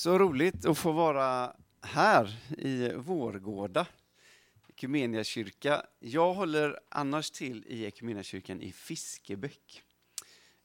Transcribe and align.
Så 0.00 0.18
roligt 0.18 0.66
att 0.66 0.78
få 0.78 0.92
vara 0.92 1.56
här 1.82 2.36
i 2.58 2.92
Vårgårda, 2.94 3.86
kyrka. 5.24 5.82
Jag 5.98 6.34
håller 6.34 6.80
annars 6.88 7.30
till 7.30 7.64
i 7.66 8.22
kyrkan 8.22 8.60
i 8.60 8.72
Fiskebäck. 8.72 9.82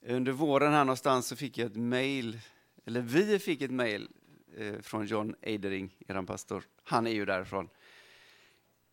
Under 0.05 0.31
våren 0.31 0.73
här 0.73 0.85
någonstans 0.85 1.27
så 1.27 1.35
fick 1.35 1.57
jag 1.57 1.65
ett 1.65 1.75
mejl, 1.75 2.39
eller 2.85 3.01
vi 3.01 3.39
fick 3.39 3.61
ett 3.61 3.71
mejl 3.71 4.07
eh, 4.57 4.81
från 4.81 5.05
John 5.05 5.35
Eidering, 5.41 5.95
er 6.07 6.21
pastor. 6.21 6.63
Han 6.83 7.07
är 7.07 7.11
ju 7.11 7.25
därifrån. 7.25 7.69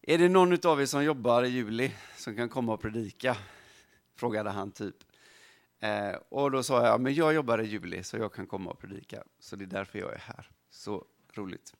Är 0.03 0.19
det 0.19 0.29
någon 0.29 0.67
av 0.67 0.81
er 0.83 0.87
som 0.87 1.05
jobbar 1.05 1.43
i 1.43 1.49
juli 1.49 1.93
som 2.17 2.37
kan 2.37 2.49
komma 2.49 2.73
och 2.73 2.81
predika? 2.81 3.37
Frågade 4.17 4.51
han 4.51 4.73
typ. 4.73 4.97
Eh, 5.83 6.15
och 6.29 6.51
då 6.51 6.63
sa 6.63 6.87
jag, 6.87 7.01
men 7.01 7.15
jag 7.15 7.35
jobbar 7.35 7.59
i 7.59 7.67
juli 7.67 8.03
så 8.03 8.17
jag 8.17 8.33
kan 8.33 8.47
komma 8.47 8.71
och 8.71 8.79
predika. 8.79 9.23
Så 9.39 9.57
det 9.57 9.65
är 9.65 9.67
därför 9.67 9.99
jag 9.99 10.15
är 10.15 10.19
här. 10.19 10.51
Så 10.71 11.05
roligt. 11.35 11.75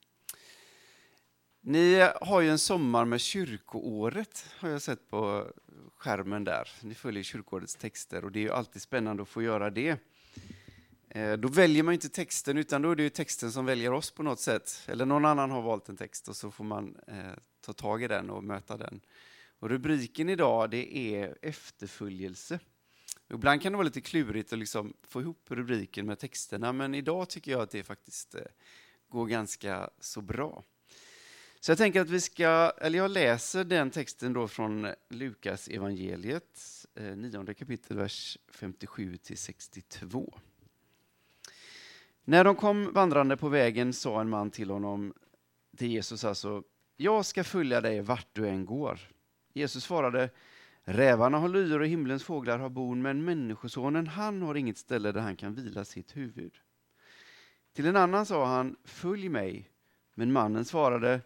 Ni 1.61 2.09
har 2.21 2.41
ju 2.41 2.51
en 2.51 2.59
sommar 2.59 3.05
med 3.05 3.21
kyrkoåret, 3.21 4.47
har 4.59 4.69
jag 4.69 4.83
sett 4.83 5.11
på 5.11 5.47
skärmen 5.97 6.45
där. 6.45 6.69
Ni 6.81 6.95
följer 6.95 7.23
kyrkoårets 7.23 7.77
texter 7.77 8.25
och 8.25 8.33
det 8.33 8.39
är 8.39 8.43
ju 8.43 8.53
alltid 8.53 8.83
spännande 8.83 9.23
att 9.23 9.29
få 9.29 9.43
göra 9.43 9.71
det. 9.71 9.97
Eh, 11.09 11.33
då 11.33 11.49
väljer 11.49 11.83
man 11.83 11.95
inte 11.95 12.09
texten, 12.09 12.59
utan 12.59 12.83
då 12.83 12.91
är 12.91 12.97
det 12.97 13.03
ju 13.03 13.11
texten 13.11 13.53
som 13.53 13.67
väljer 13.67 13.93
oss 13.93 14.11
på 14.11 14.23
något 14.23 14.41
sätt. 14.41 14.83
Eller 14.87 15.07
någon 15.07 15.25
annan 15.25 15.51
har 15.51 15.63
valt 15.63 15.89
en 15.89 15.97
text 15.97 16.29
och 16.29 16.37
så 16.37 16.51
får 16.51 16.65
man 16.65 16.97
eh, 17.07 17.39
ta 17.61 17.73
tag 17.73 18.03
i 18.03 18.09
den 18.09 18.31
och 18.31 18.45
möta 18.45 18.77
den. 18.77 19.01
Och 19.59 19.71
rubriken 19.71 20.29
idag 20.29 20.71
det 20.71 20.97
är 20.97 21.39
efterföljelse. 21.43 22.59
Ibland 23.33 23.63
kan 23.63 23.73
det 23.73 23.77
vara 23.77 23.85
lite 23.85 24.01
klurigt 24.01 24.53
att 24.53 24.59
liksom 24.59 24.95
få 25.03 25.21
ihop 25.21 25.45
rubriken 25.49 26.07
med 26.07 26.19
texterna, 26.19 26.73
men 26.73 26.95
idag 26.95 27.29
tycker 27.29 27.53
jag 27.53 27.61
att 27.61 27.71
det 27.71 27.83
faktiskt 27.83 28.35
eh, 28.35 28.41
går 29.09 29.27
ganska 29.27 29.91
så 30.01 30.21
bra. 30.21 30.65
Så 31.61 31.71
jag 31.71 31.79
tänker 31.79 32.01
att 32.01 32.11
vi 32.11 32.21
ska, 32.21 32.73
eller 32.81 32.99
jag 32.99 33.11
läser 33.11 33.65
den 33.65 33.91
texten 33.91 34.33
då 34.33 34.49
från 34.49 34.89
Lukas 35.09 35.69
evangeliet, 35.69 36.87
eh, 36.95 37.17
nionde 37.17 37.55
kapitel, 37.55 37.97
vers 37.97 38.39
57 38.49 39.17
till 39.17 39.39
62. 39.39 40.35
När 42.25 42.45
de 42.45 42.57
kom 42.57 42.93
vandrande 42.93 43.37
på 43.37 43.49
vägen 43.49 43.93
sa 43.93 44.21
en 44.21 44.29
man 44.29 44.51
till 44.51 44.71
honom, 44.71 45.15
till 45.77 45.89
Jesus 45.89 46.25
alltså, 46.25 46.63
jag 46.97 47.27
ska 47.27 47.45
följa 47.45 47.81
dig 47.81 48.01
vart 48.01 48.29
du 48.33 48.49
än 48.49 48.67
går. 48.67 49.01
Jesus 49.53 49.85
svarade, 49.85 50.31
Rävarna 50.85 51.39
har 51.39 51.49
lyor 51.49 51.81
och 51.81 51.87
himlens 51.87 52.25
fåglar 52.25 52.59
har 52.59 52.69
bon, 52.69 53.03
men 53.03 53.25
Människosonen, 53.25 54.07
han 54.07 54.43
har 54.43 54.55
inget 54.55 54.79
ställe 54.79 55.13
där 55.13 55.21
han 55.21 55.37
kan 55.37 55.55
vila 55.55 55.85
sitt 55.85 56.17
huvud. 56.17 56.59
Till 57.73 57.87
en 57.87 57.97
annan 57.97 58.27
sa 58.27 58.47
han, 58.47 58.77
följ 58.85 59.29
mig. 59.29 59.69
Men 60.15 60.33
mannen 60.33 60.65
svarade, 60.65 61.21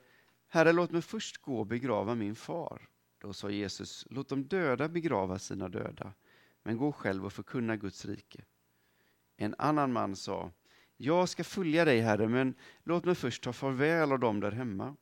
Herre, 0.49 0.73
låt 0.73 0.91
mig 0.91 1.03
först 1.03 1.39
gå 1.39 1.59
och 1.59 1.67
begrava 1.67 2.15
min 2.15 2.35
far. 2.35 2.89
Då 3.19 3.33
sa 3.33 3.51
Jesus, 3.51 4.07
låt 4.11 4.29
de 4.29 4.45
döda 4.45 4.89
begrava 4.89 5.39
sina 5.39 5.69
döda, 5.69 6.13
men 6.63 6.77
gå 6.77 6.93
själv 6.93 7.25
och 7.27 7.33
förkunna 7.33 7.77
Guds 7.77 8.05
rike. 8.05 8.45
En 9.37 9.55
annan 9.59 9.93
man 9.93 10.17
sa, 10.17 10.51
jag 10.97 11.29
ska 11.29 11.45
följa 11.45 11.85
dig, 11.85 12.01
Herre, 12.01 12.29
men 12.29 12.55
låt 12.83 13.05
mig 13.05 13.15
först 13.15 13.43
ta 13.43 13.53
farväl 13.53 14.13
av 14.13 14.19
dem 14.19 14.41
där 14.41 14.53
hemma. 14.53 14.97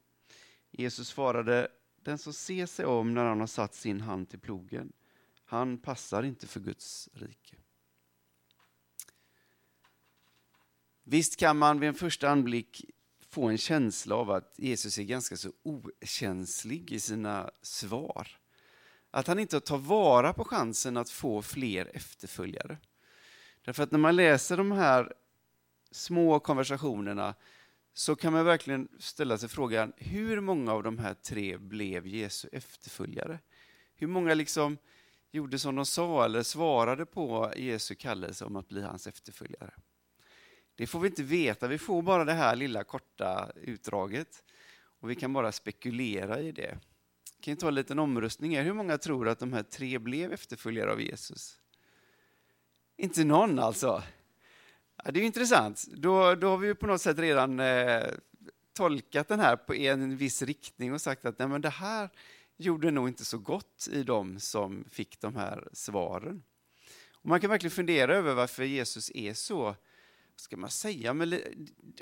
Jesus 0.71 1.09
svarade, 1.09 1.69
den 2.05 2.19
som 2.19 2.33
ser 2.33 2.67
sig 2.67 2.87
om 2.87 3.15
när 3.15 3.25
han 3.25 3.41
har 3.41 3.47
satt 3.47 3.75
sin 3.75 4.01
hand 4.01 4.29
till 4.29 4.39
plogen, 4.39 4.93
han 5.45 5.79
passar 5.79 6.23
inte 6.23 6.47
för 6.47 6.61
Guds 6.61 7.09
rike. 7.13 7.57
Visst 11.05 11.37
kan 11.37 11.59
man 11.59 11.81
vid 11.81 11.89
en 11.89 11.95
första 11.95 12.29
anblick 12.29 12.85
få 13.29 13.49
en 13.49 13.59
känsla 13.59 14.15
av 14.15 14.31
att 14.31 14.55
Jesus 14.57 14.99
är 14.99 15.03
ganska 15.03 15.37
så 15.37 15.53
okänslig 15.63 16.93
i 16.93 17.01
sina 17.01 17.51
svar. 17.63 18.29
Att 19.11 19.27
han 19.27 19.39
inte 19.39 19.61
tar 19.61 19.79
vara 19.79 20.33
på 20.33 20.45
chansen 20.45 20.97
att 20.97 21.11
få 21.11 21.43
fler 21.43 21.91
efterföljare. 21.95 22.79
Därför 23.65 23.83
att 23.83 23.91
när 23.91 23.99
man 23.99 24.17
läser 24.17 24.57
de 24.57 24.73
här 24.73 25.13
små 25.91 26.41
konversationerna 26.41 27.35
så 27.95 28.17
kan 28.17 28.33
man 28.33 28.45
verkligen 28.45 28.89
ställa 28.99 29.39
sig 29.39 29.49
frågan, 29.49 29.93
hur 29.97 30.41
många 30.41 30.73
av 30.73 30.83
de 30.83 30.99
här 30.99 31.15
tre 31.15 31.57
blev 31.57 32.07
Jesu 32.07 32.49
efterföljare? 32.53 33.39
Hur 33.95 34.07
många 34.07 34.35
liksom 34.35 34.79
gjorde 35.31 35.59
som 35.59 35.77
de 35.77 35.87
sa 35.87 36.25
eller 36.25 36.43
svarade 36.43 37.07
på 37.07 37.53
Jesu 37.57 37.95
kallelse 37.95 38.45
om 38.45 38.57
att 38.57 38.69
bli 38.69 38.83
hans 38.83 39.07
efterföljare? 39.07 39.75
Det 40.75 40.87
får 40.87 41.01
vi 41.01 41.09
inte 41.09 41.23
veta, 41.23 41.69
vi 41.69 41.79
får 41.79 42.03
bara 42.03 42.25
det 42.25 42.33
här 42.33 42.57
lilla 42.57 42.85
korta 42.85 43.53
utdraget 43.57 44.45
och 45.01 45.11
vi 45.11 45.15
kan 45.15 45.33
bara 45.33 45.53
spekulera 45.53 46.41
i 46.41 46.53
det. 46.53 46.79
Vi 47.37 47.45
kan 47.45 47.57
ta 47.57 47.69
en 47.69 47.75
liten 47.75 47.99
omröstning 47.99 48.57
här. 48.57 48.63
Hur 48.63 48.73
många 48.73 48.99
tror 48.99 49.29
att 49.29 49.39
de 49.39 49.53
här 49.53 49.63
tre 49.63 49.99
blev 49.99 50.33
efterföljare 50.33 50.93
av 50.93 51.01
Jesus? 51.01 51.61
Inte 52.97 53.25
någon 53.25 53.59
alltså. 53.59 54.03
Ja, 55.05 55.11
det 55.11 55.21
är 55.21 55.25
intressant. 55.25 55.85
Då, 55.93 56.35
då 56.35 56.49
har 56.49 56.59
vi 56.59 56.75
på 56.75 56.87
något 56.87 57.01
sätt 57.01 57.19
redan 57.19 57.61
eh, 57.61 58.07
tolkat 58.73 59.29
den 59.29 59.41
här 59.41 59.57
på 59.57 59.75
en 59.75 60.17
viss 60.17 60.43
riktning 60.43 60.93
och 60.93 61.01
sagt 61.01 61.25
att 61.25 61.39
nej, 61.39 61.49
men 61.49 61.61
det 61.61 61.71
här 61.71 62.11
gjorde 62.57 62.91
nog 62.91 63.09
inte 63.09 63.25
så 63.25 63.39
gott 63.39 63.89
i 63.93 64.03
dem 64.03 64.41
som 64.41 64.85
fick 64.91 65.21
de 65.21 65.37
här 65.37 65.69
svaren. 65.73 66.43
Och 67.13 67.29
man 67.29 67.41
kan 67.41 67.51
verkligen 67.51 67.71
fundera 67.71 68.17
över 68.17 68.35
varför 68.35 68.65
Jesus 68.65 69.11
är 69.15 69.35
så, 69.35 69.77
ska 70.37 70.57
man 70.57 70.71
säga, 70.71 71.15
men 71.15 71.41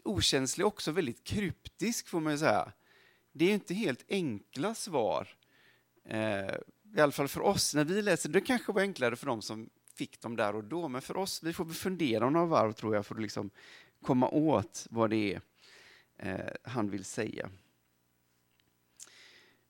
okänslig 0.04 0.66
och 0.66 0.72
också 0.72 0.90
väldigt 0.90 1.24
kryptisk 1.24 2.08
får 2.08 2.20
man 2.20 2.32
ju 2.32 2.38
säga. 2.38 2.72
Det 3.32 3.44
är 3.44 3.54
inte 3.54 3.74
helt 3.74 4.04
enkla 4.08 4.74
svar, 4.74 5.28
eh, 6.08 6.56
i 6.96 7.00
alla 7.00 7.12
fall 7.12 7.28
för 7.28 7.40
oss 7.40 7.74
när 7.74 7.84
vi 7.84 8.02
läser. 8.02 8.28
Det 8.28 8.40
kanske 8.40 8.72
var 8.72 8.80
enklare 8.80 9.16
för 9.16 9.26
dem 9.26 9.42
som 9.42 9.70
fick 10.02 10.20
dem 10.20 10.36
där 10.36 10.54
och 10.54 10.64
då. 10.64 10.88
Men 10.88 11.02
för 11.02 11.16
oss, 11.16 11.42
vi 11.42 11.52
får 11.52 11.64
fundera 11.64 12.30
några 12.30 12.46
varv 12.46 12.72
tror 12.72 12.94
jag 12.94 13.06
för 13.06 13.14
att 13.14 13.20
liksom 13.20 13.50
komma 14.02 14.28
åt 14.28 14.86
vad 14.90 15.10
det 15.10 15.34
är 15.34 15.40
eh, 16.16 16.52
han 16.62 16.90
vill 16.90 17.04
säga. 17.04 17.50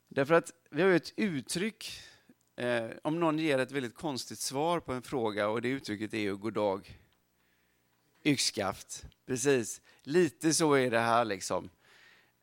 Därför 0.08 0.34
att 0.34 0.52
vi 0.70 0.82
har 0.82 0.88
ju 0.88 0.96
ett 0.96 1.12
uttryck, 1.16 2.00
eh, 2.56 2.90
om 3.02 3.20
någon 3.20 3.38
ger 3.38 3.58
ett 3.58 3.72
väldigt 3.72 3.94
konstigt 3.94 4.38
svar 4.38 4.80
på 4.80 4.92
en 4.92 5.02
fråga 5.02 5.48
och 5.48 5.62
det 5.62 5.68
uttrycket 5.68 6.14
är 6.14 6.18
ju 6.18 6.36
god 6.36 6.52
dag 6.52 6.98
yxskaft. 8.24 9.04
Precis, 9.26 9.80
lite 10.02 10.54
så 10.54 10.74
är 10.74 10.90
det 10.90 11.00
här 11.00 11.24
liksom. 11.24 11.70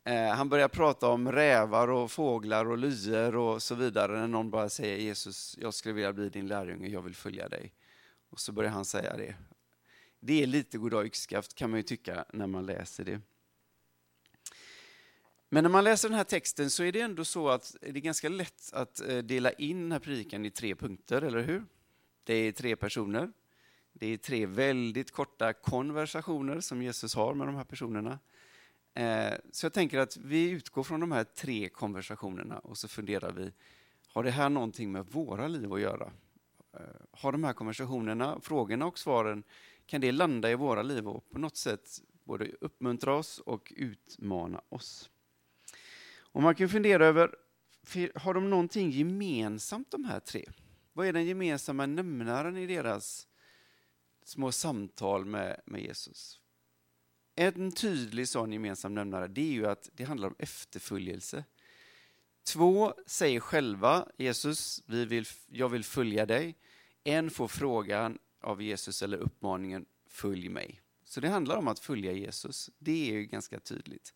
Eh, 0.04 0.28
han 0.28 0.48
börjar 0.48 0.68
prata 0.68 1.08
om 1.08 1.32
rävar 1.32 1.88
och 1.88 2.10
fåglar 2.10 2.70
och 2.70 2.78
lyor 2.78 3.36
och 3.36 3.62
så 3.62 3.74
vidare 3.74 4.20
när 4.20 4.28
någon 4.28 4.50
bara 4.50 4.68
säger 4.68 4.96
Jesus, 4.96 5.56
jag 5.60 5.74
skulle 5.74 5.94
vilja 5.94 6.12
bli 6.12 6.28
din 6.28 6.48
lärjunge, 6.48 6.88
jag 6.88 7.02
vill 7.02 7.14
följa 7.14 7.48
dig. 7.48 7.72
Och 8.30 8.40
så 8.40 8.52
börjar 8.52 8.70
han 8.70 8.84
säga 8.84 9.16
det. 9.16 9.34
Det 10.20 10.42
är 10.42 10.46
lite 10.46 10.78
goddag 10.78 11.06
yxskaft 11.06 11.54
kan 11.54 11.70
man 11.70 11.78
ju 11.78 11.82
tycka 11.82 12.24
när 12.32 12.46
man 12.46 12.66
läser 12.66 13.04
det. 13.04 13.20
Men 15.48 15.64
när 15.64 15.70
man 15.70 15.84
läser 15.84 16.08
den 16.08 16.16
här 16.16 16.24
texten 16.24 16.70
så 16.70 16.82
är 16.82 16.92
det 16.92 17.00
ändå 17.00 17.24
så 17.24 17.48
att 17.48 17.76
det 17.80 17.88
är 17.88 17.92
ganska 17.92 18.28
lätt 18.28 18.72
att 18.72 19.00
eh, 19.00 19.18
dela 19.18 19.52
in 19.52 19.80
den 19.82 19.92
här 19.92 19.98
predikan 19.98 20.44
i 20.46 20.50
tre 20.50 20.74
punkter, 20.74 21.22
eller 21.22 21.42
hur? 21.42 21.64
Det 22.24 22.34
är 22.34 22.52
tre 22.52 22.76
personer. 22.76 23.32
Det 23.92 24.06
är 24.06 24.16
tre 24.16 24.46
väldigt 24.46 25.10
korta 25.10 25.52
konversationer 25.52 26.60
som 26.60 26.82
Jesus 26.82 27.14
har 27.14 27.34
med 27.34 27.48
de 27.48 27.56
här 27.56 27.64
personerna. 27.64 28.18
Eh, 28.94 29.32
så 29.52 29.66
jag 29.66 29.72
tänker 29.72 29.98
att 29.98 30.16
vi 30.16 30.50
utgår 30.50 30.82
från 30.82 31.00
de 31.00 31.12
här 31.12 31.24
tre 31.24 31.68
konversationerna 31.68 32.58
och 32.58 32.78
så 32.78 32.88
funderar 32.88 33.32
vi, 33.32 33.52
har 34.08 34.24
det 34.24 34.30
här 34.30 34.48
någonting 34.48 34.92
med 34.92 35.06
våra 35.06 35.48
liv 35.48 35.72
att 35.72 35.80
göra? 35.80 36.12
Eh, 36.72 36.80
har 37.10 37.32
de 37.32 37.44
här 37.44 37.52
konversationerna, 37.52 38.40
frågorna 38.40 38.86
och 38.86 38.98
svaren, 38.98 39.42
kan 39.86 40.00
det 40.00 40.12
landa 40.12 40.50
i 40.50 40.54
våra 40.54 40.82
liv 40.82 41.08
och 41.08 41.30
på 41.30 41.38
något 41.38 41.56
sätt 41.56 42.02
både 42.24 42.50
uppmuntra 42.60 43.14
oss 43.14 43.38
och 43.38 43.72
utmana 43.76 44.62
oss? 44.68 45.10
Och 46.18 46.42
man 46.42 46.54
kan 46.54 46.68
fundera 46.68 47.06
över, 47.06 47.34
har 48.14 48.34
de 48.34 48.50
någonting 48.50 48.90
gemensamt 48.90 49.90
de 49.90 50.04
här 50.04 50.20
tre? 50.20 50.48
Vad 50.92 51.06
är 51.06 51.12
den 51.12 51.26
gemensamma 51.26 51.86
nämnaren 51.86 52.56
i 52.56 52.66
deras 52.66 53.28
små 54.24 54.52
samtal 54.52 55.24
med, 55.24 55.60
med 55.64 55.82
Jesus? 55.82 56.40
En 57.34 57.72
tydlig 57.72 58.28
sån 58.28 58.52
gemensam 58.52 58.94
nämnare 58.94 59.28
det 59.28 59.40
är 59.40 59.52
ju 59.52 59.66
att 59.66 59.90
det 59.92 60.04
handlar 60.04 60.28
om 60.28 60.34
efterföljelse. 60.38 61.44
Två 62.44 62.94
säger 63.06 63.40
själva 63.40 64.08
Jesus, 64.18 64.82
vi 64.86 65.04
vill, 65.04 65.24
jag 65.46 65.68
vill 65.68 65.84
följa 65.84 66.26
dig. 66.26 66.56
En 67.04 67.30
får 67.30 67.48
frågan 67.48 68.18
av 68.40 68.62
Jesus 68.62 69.02
eller 69.02 69.18
uppmaningen 69.18 69.86
följ 70.08 70.48
mig. 70.48 70.80
Så 71.04 71.20
det 71.20 71.28
handlar 71.28 71.56
om 71.56 71.68
att 71.68 71.78
följa 71.78 72.12
Jesus. 72.12 72.70
Det 72.78 73.10
är 73.10 73.12
ju 73.12 73.24
ganska 73.24 73.60
tydligt. 73.60 74.14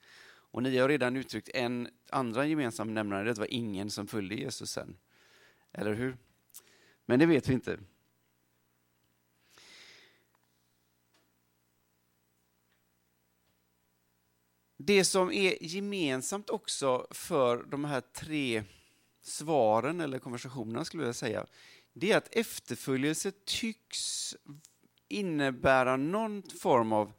Och 0.54 0.62
ni 0.62 0.78
har 0.78 0.88
redan 0.88 1.16
uttryckt 1.16 1.48
en 1.48 1.88
andra 2.10 2.46
gemensam 2.46 2.94
nämnare, 2.94 3.32
det 3.32 3.38
var 3.38 3.54
ingen 3.54 3.90
som 3.90 4.06
följde 4.06 4.34
Jesus 4.34 4.70
sen. 4.70 4.96
Eller 5.72 5.94
hur? 5.94 6.16
Men 7.06 7.18
det 7.18 7.26
vet 7.26 7.48
vi 7.48 7.52
inte. 7.54 7.78
Det 14.86 15.04
som 15.04 15.32
är 15.32 15.62
gemensamt 15.64 16.50
också 16.50 17.06
för 17.10 17.62
de 17.62 17.84
här 17.84 18.00
tre 18.00 18.64
svaren 19.22 20.00
eller 20.00 20.18
konversationerna 20.18 20.84
skulle 20.84 21.04
jag 21.04 21.14
säga, 21.14 21.46
det 21.92 22.12
är 22.12 22.16
att 22.16 22.34
efterföljelse 22.34 23.32
tycks 23.44 24.36
innebära 25.08 25.96
någon 25.96 26.42
form 26.42 26.92
av 26.92 27.12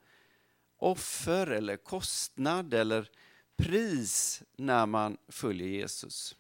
offer 0.77 1.47
eller 1.47 1.77
kostnad 1.77 2.73
eller 2.73 3.09
pris 3.57 4.44
när 4.56 4.85
man 4.85 5.17
följer 5.27 5.67
Jesus. 5.67 6.35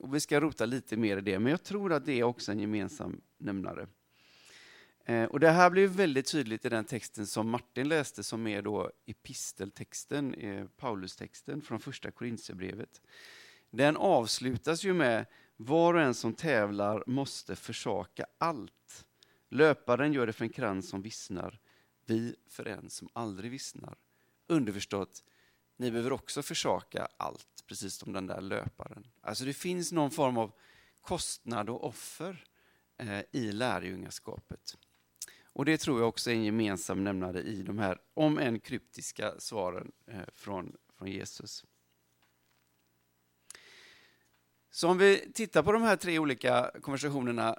Och 0.00 0.14
vi 0.14 0.20
ska 0.20 0.40
rota 0.40 0.66
lite 0.66 0.96
mer 0.96 1.16
i 1.16 1.20
det, 1.20 1.38
men 1.38 1.50
jag 1.50 1.62
tror 1.62 1.92
att 1.92 2.06
det 2.06 2.20
är 2.20 2.22
också 2.22 2.52
en 2.52 2.60
gemensam 2.60 3.20
nämnare. 3.38 3.86
Eh, 5.04 5.24
och 5.24 5.40
det 5.40 5.50
här 5.50 5.70
blir 5.70 5.86
väldigt 5.86 6.26
tydligt 6.26 6.64
i 6.64 6.68
den 6.68 6.84
texten 6.84 7.26
som 7.26 7.50
Martin 7.50 7.88
läste, 7.88 8.22
som 8.22 8.46
är 8.46 8.62
då 8.62 8.90
episteltexten, 9.06 10.34
eh, 10.34 10.66
Paulustexten 10.66 11.62
från 11.62 11.80
första 11.80 12.10
Korintierbrevet. 12.10 13.00
Den 13.70 13.96
avslutas 13.96 14.84
ju 14.84 14.94
med 14.94 15.26
var 15.56 15.94
och 15.94 16.00
en 16.00 16.14
som 16.14 16.34
tävlar 16.34 17.04
måste 17.06 17.56
försaka 17.56 18.26
allt. 18.38 19.06
Löparen 19.48 20.12
gör 20.12 20.26
det 20.26 20.32
för 20.32 20.44
en 20.44 20.50
krans 20.50 20.88
som 20.88 21.02
vissnar, 21.02 21.58
vi 22.06 22.36
för 22.48 22.66
en 22.66 22.90
som 22.90 23.08
aldrig 23.12 23.50
vissnar. 23.50 23.96
Underförstått, 24.46 25.24
ni 25.76 25.90
behöver 25.90 26.12
också 26.12 26.42
försaka 26.42 27.08
allt, 27.16 27.64
precis 27.66 27.94
som 27.94 28.12
den 28.12 28.26
där 28.26 28.40
löparen. 28.40 29.06
Alltså 29.20 29.44
det 29.44 29.54
finns 29.54 29.92
någon 29.92 30.10
form 30.10 30.36
av 30.36 30.52
kostnad 31.00 31.70
och 31.70 31.84
offer 31.84 32.44
eh, 32.96 33.20
i 33.32 33.52
lärjungaskapet. 33.52 34.76
Och 35.54 35.64
det 35.64 35.78
tror 35.78 36.00
jag 36.00 36.08
också 36.08 36.30
är 36.30 36.34
en 36.34 36.44
gemensam 36.44 37.04
nämnare 37.04 37.42
i 37.42 37.62
de 37.62 37.78
här, 37.78 37.98
om 38.14 38.38
än 38.38 38.60
kryptiska, 38.60 39.34
svaren 39.38 39.92
eh, 40.06 40.20
från, 40.34 40.76
från 40.98 41.10
Jesus. 41.10 41.64
Så 44.70 44.88
om 44.88 44.98
vi 44.98 45.32
tittar 45.34 45.62
på 45.62 45.72
de 45.72 45.82
här 45.82 45.96
tre 45.96 46.18
olika 46.18 46.70
konversationerna. 46.82 47.56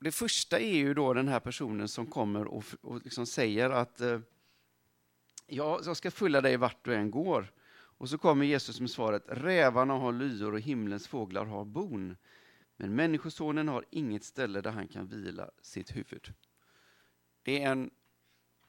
Det 0.00 0.12
första 0.12 0.58
är 0.58 0.76
ju 0.76 0.94
då 0.94 1.14
den 1.14 1.28
här 1.28 1.40
personen 1.40 1.88
som 1.88 2.06
kommer 2.06 2.44
och, 2.46 2.64
och 2.80 3.04
liksom 3.04 3.26
säger 3.26 3.70
att 3.70 4.00
eh, 4.00 4.20
ja, 5.46 5.80
jag 5.84 5.96
ska 5.96 6.10
följa 6.10 6.40
dig 6.40 6.56
vart 6.56 6.84
du 6.84 6.94
än 6.94 7.10
går. 7.10 7.52
Och 7.70 8.08
så 8.08 8.18
kommer 8.18 8.46
Jesus 8.46 8.80
med 8.80 8.90
svaret, 8.90 9.24
rävarna 9.28 9.94
har 9.94 10.12
lyor 10.12 10.52
och 10.52 10.60
himlens 10.60 11.08
fåglar 11.08 11.44
har 11.44 11.64
bon. 11.64 12.16
Men 12.76 12.94
Människosonen 12.94 13.68
har 13.68 13.84
inget 13.90 14.24
ställe 14.24 14.60
där 14.60 14.70
han 14.70 14.88
kan 14.88 15.06
vila 15.06 15.50
sitt 15.62 15.96
huvud. 15.96 16.34
Det 17.48 17.62
är 17.62 17.72
en 17.72 17.90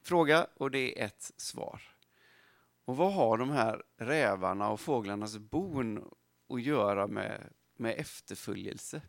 fråga 0.02 0.46
och 0.54 0.70
det 0.70 1.00
är 1.00 1.06
ett 1.06 1.32
svar. 1.36 1.82
Och 2.84 2.96
vad 2.96 3.12
har 3.12 3.38
de 3.38 3.50
här 3.50 3.82
rävarna 3.96 4.70
och 4.70 4.80
fåglarnas 4.80 5.38
bon 5.38 6.10
att 6.48 6.62
göra 6.62 7.06
med, 7.06 7.52
med 7.76 7.94
efterföljelse? 7.98 9.02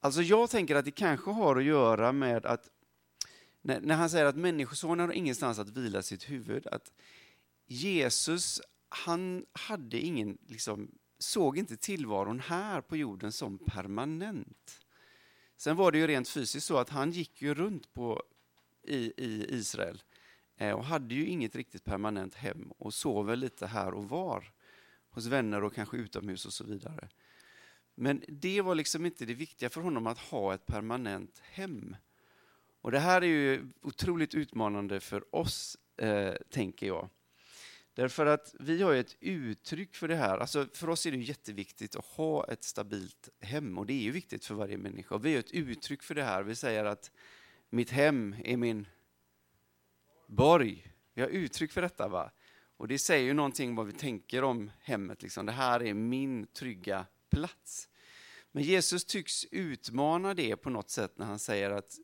Alltså 0.00 0.22
jag 0.22 0.50
tänker 0.50 0.74
att 0.74 0.84
det 0.84 0.90
kanske 0.90 1.30
har 1.30 1.56
att 1.56 1.64
göra 1.64 2.12
med 2.12 2.46
att 2.46 2.70
när, 3.60 3.80
när 3.80 3.94
han 3.94 4.10
säger 4.10 4.26
att 4.26 4.36
människosonen 4.36 5.06
har 5.06 5.14
ingenstans 5.14 5.58
att 5.58 5.68
vila 5.68 6.02
sitt 6.02 6.30
huvud, 6.30 6.66
att 6.66 6.92
Jesus, 7.66 8.60
han 8.88 9.46
hade 9.52 9.98
ingen, 9.98 10.38
liksom, 10.46 10.90
såg 11.18 11.58
inte 11.58 11.76
tillvaron 11.76 12.40
här 12.40 12.80
på 12.80 12.96
jorden 12.96 13.32
som 13.32 13.58
permanent. 13.58 14.87
Sen 15.58 15.76
var 15.76 15.92
det 15.92 15.98
ju 15.98 16.06
rent 16.06 16.28
fysiskt 16.28 16.66
så 16.66 16.78
att 16.78 16.90
han 16.90 17.10
gick 17.10 17.42
ju 17.42 17.54
runt 17.54 17.92
på, 17.92 18.22
i, 18.82 19.12
i 19.16 19.46
Israel 19.48 20.02
eh, 20.56 20.72
och 20.72 20.84
hade 20.84 21.14
ju 21.14 21.26
inget 21.26 21.56
riktigt 21.56 21.84
permanent 21.84 22.34
hem 22.34 22.72
och 22.78 22.94
sov 22.94 23.26
väl 23.26 23.38
lite 23.38 23.66
här 23.66 23.94
och 23.94 24.08
var 24.08 24.52
hos 25.10 25.26
vänner 25.26 25.64
och 25.64 25.74
kanske 25.74 25.96
utomhus 25.96 26.46
och 26.46 26.52
så 26.52 26.64
vidare. 26.64 27.08
Men 27.94 28.24
det 28.28 28.60
var 28.60 28.74
liksom 28.74 29.06
inte 29.06 29.24
det 29.24 29.34
viktiga 29.34 29.70
för 29.70 29.80
honom 29.80 30.06
att 30.06 30.18
ha 30.18 30.54
ett 30.54 30.66
permanent 30.66 31.38
hem. 31.38 31.96
Och 32.80 32.90
det 32.90 32.98
här 32.98 33.22
är 33.22 33.26
ju 33.26 33.68
otroligt 33.82 34.34
utmanande 34.34 35.00
för 35.00 35.34
oss, 35.34 35.76
eh, 35.96 36.34
tänker 36.50 36.86
jag. 36.86 37.08
Därför 37.98 38.26
att 38.26 38.54
vi 38.58 38.82
har 38.82 38.94
ett 38.94 39.16
uttryck 39.20 39.94
för 39.94 40.08
det 40.08 40.16
här. 40.16 40.38
Alltså 40.38 40.66
för 40.72 40.88
oss 40.90 41.06
är 41.06 41.10
det 41.10 41.18
jätteviktigt 41.18 41.96
att 41.96 42.04
ha 42.04 42.44
ett 42.44 42.64
stabilt 42.64 43.28
hem 43.40 43.78
och 43.78 43.86
det 43.86 43.92
är 43.92 44.02
ju 44.02 44.10
viktigt 44.10 44.44
för 44.44 44.54
varje 44.54 44.78
människa. 44.78 45.14
Och 45.14 45.26
vi 45.26 45.32
har 45.32 45.40
ett 45.40 45.50
uttryck 45.50 46.02
för 46.02 46.14
det 46.14 46.22
här. 46.22 46.42
Vi 46.42 46.54
säger 46.54 46.84
att 46.84 47.10
mitt 47.70 47.90
hem 47.90 48.36
är 48.44 48.56
min 48.56 48.86
borg. 50.26 50.92
Vi 51.14 51.22
har 51.22 51.28
uttryck 51.28 51.72
för 51.72 51.82
detta. 51.82 52.08
va? 52.08 52.30
Och 52.76 52.88
det 52.88 52.98
säger 52.98 53.24
ju 53.24 53.34
någonting 53.34 53.74
vad 53.74 53.86
vi 53.86 53.92
tänker 53.92 54.44
om 54.44 54.70
hemmet. 54.80 55.22
Liksom. 55.22 55.46
Det 55.46 55.52
här 55.52 55.82
är 55.82 55.94
min 55.94 56.46
trygga 56.46 57.06
plats. 57.30 57.88
Men 58.52 58.62
Jesus 58.62 59.04
tycks 59.04 59.44
utmana 59.50 60.34
det 60.34 60.56
på 60.56 60.70
något 60.70 60.90
sätt 60.90 61.18
när 61.18 61.26
han 61.26 61.38
säger 61.38 61.70
att 61.70 61.98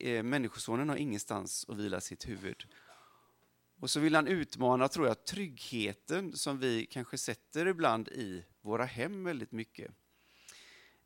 eh, 0.00 0.22
Människosonen 0.22 0.88
har 0.88 0.96
ingenstans 0.96 1.66
att 1.68 1.76
vila 1.76 2.00
sitt 2.00 2.28
huvud. 2.28 2.66
Och 3.80 3.90
så 3.90 4.00
vill 4.00 4.14
han 4.14 4.26
utmana, 4.26 4.88
tror 4.88 5.06
jag, 5.06 5.24
tryggheten 5.24 6.36
som 6.36 6.58
vi 6.58 6.86
kanske 6.86 7.18
sätter 7.18 7.66
ibland 7.66 8.08
i 8.08 8.44
våra 8.60 8.84
hem 8.84 9.24
väldigt 9.24 9.52
mycket. 9.52 9.90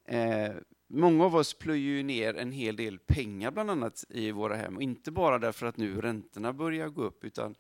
Eh, 0.05 0.53
många 0.87 1.25
av 1.25 1.37
oss 1.37 1.55
plöjer 1.55 1.91
ju 1.91 2.03
ner 2.03 2.35
en 2.35 2.53
hel 2.53 2.77
del 2.77 2.99
pengar 2.99 3.51
bland 3.51 3.71
annat 3.71 4.05
i 4.09 4.31
våra 4.31 4.57
hem. 4.57 4.77
Och 4.77 4.83
inte 4.83 5.11
bara 5.11 5.39
därför 5.39 5.67
att 5.67 5.77
nu 5.77 6.01
räntorna 6.01 6.53
börjar 6.53 6.89
gå 6.89 7.03
upp, 7.03 7.25
utan 7.25 7.55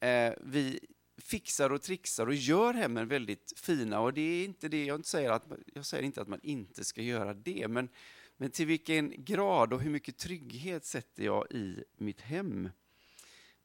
eh, 0.00 0.32
vi 0.40 0.80
fixar 1.18 1.72
och 1.72 1.82
trixar 1.82 2.26
och 2.26 2.34
gör 2.34 2.74
hemmen 2.74 3.08
väldigt 3.08 3.52
fina. 3.56 4.00
Och 4.00 4.14
det 4.14 4.20
är 4.20 4.44
inte 4.44 4.68
det, 4.68 4.84
jag 4.84 5.06
säger, 5.06 5.30
att, 5.30 5.46
jag 5.74 5.86
säger 5.86 6.04
inte 6.04 6.22
att 6.22 6.28
man 6.28 6.40
inte 6.42 6.84
ska 6.84 7.02
göra 7.02 7.34
det, 7.34 7.68
men, 7.68 7.88
men 8.36 8.50
till 8.50 8.66
vilken 8.66 9.24
grad 9.24 9.72
och 9.72 9.80
hur 9.80 9.90
mycket 9.90 10.18
trygghet 10.18 10.84
sätter 10.84 11.24
jag 11.24 11.52
i 11.52 11.84
mitt 11.96 12.20
hem? 12.20 12.68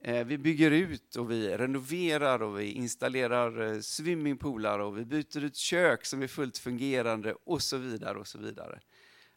Eh, 0.05 0.25
vi 0.25 0.37
bygger 0.37 0.71
ut 0.71 1.15
och 1.15 1.31
vi 1.31 1.57
renoverar 1.57 2.41
och 2.41 2.59
vi 2.59 2.71
installerar 2.71 3.61
eh, 3.61 3.79
swimmingpoolar 3.79 4.79
och 4.79 4.97
vi 4.97 5.05
byter 5.05 5.43
ut 5.43 5.55
kök 5.55 6.05
som 6.05 6.21
är 6.21 6.27
fullt 6.27 6.57
fungerande 6.57 7.33
och 7.33 7.61
så 7.61 7.77
vidare. 7.77 8.19
och 8.19 8.27
så 8.27 8.37
vidare. 8.37 8.81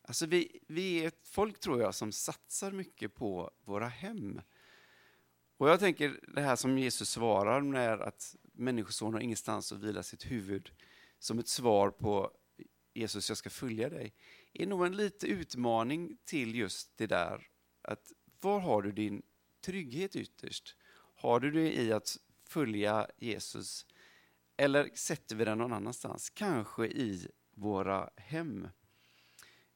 Alltså 0.02 0.26
vi, 0.26 0.60
vi 0.66 1.04
är 1.04 1.08
ett 1.08 1.28
folk, 1.28 1.60
tror 1.60 1.80
jag, 1.80 1.94
som 1.94 2.12
satsar 2.12 2.72
mycket 2.72 3.14
på 3.14 3.50
våra 3.64 3.88
hem. 3.88 4.40
Och 5.56 5.68
jag 5.68 5.80
tänker 5.80 6.20
det 6.34 6.40
här 6.40 6.56
som 6.56 6.78
Jesus 6.78 7.10
svarar 7.10 7.60
med 7.60 8.00
att 8.00 8.36
Människosonen 8.52 9.14
har 9.14 9.20
ingenstans 9.20 9.72
att 9.72 9.78
vila 9.78 10.02
sitt 10.02 10.30
huvud 10.30 10.70
som 11.18 11.38
ett 11.38 11.48
svar 11.48 11.90
på 11.90 12.30
Jesus, 12.94 13.28
jag 13.28 13.38
ska 13.38 13.50
följa 13.50 13.88
dig, 13.88 14.14
är 14.52 14.66
nog 14.66 14.86
en 14.86 14.96
liten 14.96 15.30
utmaning 15.30 16.16
till 16.24 16.54
just 16.54 16.96
det 16.96 17.06
där 17.06 17.48
att 17.82 18.12
var 18.40 18.60
har 18.60 18.82
du 18.82 18.92
din 18.92 19.22
trygghet 19.66 20.16
ytterst? 20.16 20.76
Har 21.14 21.40
du 21.40 21.50
det 21.50 21.72
i 21.72 21.92
att 21.92 22.16
följa 22.44 23.06
Jesus 23.16 23.86
eller 24.56 24.90
sätter 24.94 25.36
vi 25.36 25.44
den 25.44 25.58
någon 25.58 25.72
annanstans? 25.72 26.30
Kanske 26.30 26.86
i 26.86 27.28
våra 27.54 28.10
hem. 28.16 28.68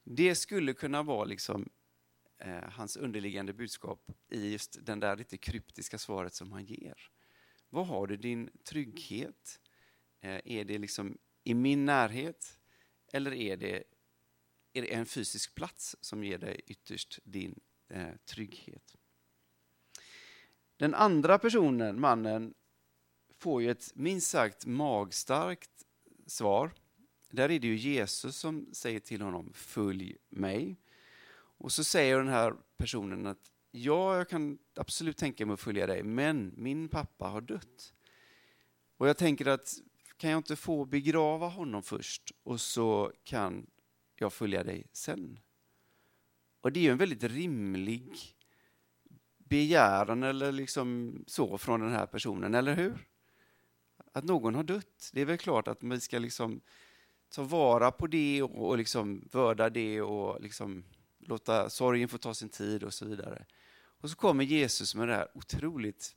Det 0.03 0.35
skulle 0.35 0.73
kunna 0.73 1.03
vara 1.03 1.23
liksom 1.23 1.69
eh, 2.37 2.69
hans 2.69 2.97
underliggande 2.97 3.53
budskap 3.53 4.11
i 4.29 4.51
just 4.51 4.85
den 4.85 4.99
där 4.99 5.15
lite 5.15 5.37
kryptiska 5.37 5.97
svaret 5.97 6.33
som 6.33 6.51
han 6.51 6.65
ger. 6.65 7.11
Var 7.69 7.83
har 7.83 8.07
du 8.07 8.17
din 8.17 8.49
trygghet? 8.63 9.59
Eh, 10.21 10.41
är 10.45 10.65
det 10.65 10.77
liksom 10.77 11.17
i 11.43 11.53
min 11.53 11.85
närhet 11.85 12.59
eller 13.13 13.33
är 13.33 13.57
det, 13.57 13.83
är 14.73 14.81
det 14.81 14.93
en 14.93 15.05
fysisk 15.05 15.55
plats 15.55 15.95
som 16.01 16.23
ger 16.23 16.37
dig 16.37 16.61
ytterst 16.67 17.19
din 17.23 17.59
eh, 17.89 18.15
trygghet? 18.25 18.95
Den 20.81 20.93
andra 20.93 21.39
personen, 21.39 21.99
mannen, 21.99 22.53
får 23.37 23.61
ju 23.61 23.71
ett 23.71 23.91
minst 23.95 24.29
sagt 24.29 24.65
magstarkt 24.65 25.85
svar. 26.25 26.71
Där 27.29 27.51
är 27.51 27.59
det 27.59 27.67
ju 27.67 27.75
Jesus 27.75 28.37
som 28.37 28.69
säger 28.73 28.99
till 28.99 29.21
honom, 29.21 29.53
följ 29.53 30.17
mig. 30.29 30.77
Och 31.33 31.71
så 31.71 31.83
säger 31.83 32.17
den 32.17 32.27
här 32.27 32.55
personen 32.77 33.27
att 33.27 33.51
ja, 33.71 34.17
jag 34.17 34.29
kan 34.29 34.57
absolut 34.75 35.17
tänka 35.17 35.45
mig 35.45 35.53
att 35.53 35.59
följa 35.59 35.87
dig, 35.87 36.03
men 36.03 36.53
min 36.57 36.89
pappa 36.89 37.27
har 37.27 37.41
dött. 37.41 37.93
Och 38.97 39.07
jag 39.07 39.17
tänker 39.17 39.45
att 39.45 39.73
kan 40.17 40.29
jag 40.29 40.39
inte 40.39 40.55
få 40.55 40.85
begrava 40.85 41.47
honom 41.47 41.83
först 41.83 42.31
och 42.43 42.61
så 42.61 43.11
kan 43.23 43.69
jag 44.15 44.33
följa 44.33 44.63
dig 44.63 44.87
sen? 44.93 45.39
Och 46.61 46.71
det 46.71 46.79
är 46.79 46.83
ju 46.83 46.91
en 46.91 46.97
väldigt 46.97 47.23
rimlig 47.23 48.35
begäran 49.51 50.23
eller 50.23 50.51
liksom 50.51 51.23
så 51.27 51.57
från 51.57 51.79
den 51.79 51.91
här 51.91 52.05
personen, 52.05 52.55
eller 52.55 52.75
hur? 52.75 53.07
Att 54.11 54.23
någon 54.23 54.55
har 54.55 54.63
dött. 54.63 55.09
Det 55.13 55.21
är 55.21 55.25
väl 55.25 55.37
klart 55.37 55.67
att 55.67 55.83
vi 55.83 55.99
ska 55.99 56.19
liksom 56.19 56.61
ta 57.29 57.43
vara 57.43 57.91
på 57.91 58.07
det 58.07 58.43
och, 58.43 58.69
och 58.69 58.77
liksom 58.77 59.29
vörda 59.31 59.69
det 59.69 60.01
och 60.01 60.41
liksom 60.41 60.83
låta 61.19 61.69
sorgen 61.69 62.09
få 62.09 62.17
ta 62.17 62.33
sin 62.33 62.49
tid 62.49 62.83
och 62.83 62.93
så 62.93 63.05
vidare. 63.05 63.45
Och 64.01 64.09
så 64.09 64.15
kommer 64.15 64.43
Jesus 64.43 64.95
med 64.95 65.07
det 65.07 65.13
här 65.13 65.27
otroligt 65.33 66.15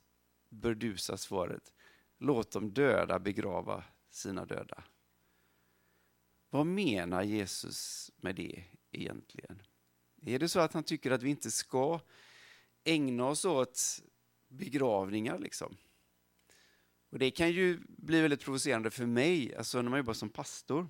burdusa 0.49 1.17
svaret. 1.17 1.73
Låt 2.17 2.51
de 2.51 2.73
döda 2.73 3.19
begrava 3.19 3.83
sina 4.09 4.45
döda. 4.45 4.83
Vad 6.49 6.65
menar 6.65 7.23
Jesus 7.23 8.11
med 8.17 8.35
det 8.35 8.63
egentligen? 8.91 9.61
Är 10.25 10.39
det 10.39 10.49
så 10.49 10.59
att 10.59 10.73
han 10.73 10.83
tycker 10.83 11.11
att 11.11 11.23
vi 11.23 11.29
inte 11.29 11.51
ska 11.51 11.99
ägna 12.85 13.25
oss 13.25 13.45
åt 13.45 14.01
begravningar 14.47 15.39
liksom? 15.39 15.77
Och 17.09 17.19
det 17.19 17.31
kan 17.31 17.51
ju 17.51 17.79
bli 17.87 18.21
väldigt 18.21 18.43
provocerande 18.43 18.91
för 18.91 19.05
mig, 19.05 19.55
alltså 19.55 19.81
när 19.81 19.89
man 19.89 19.99
jobbar 19.99 20.13
som 20.13 20.29
pastor. 20.29 20.87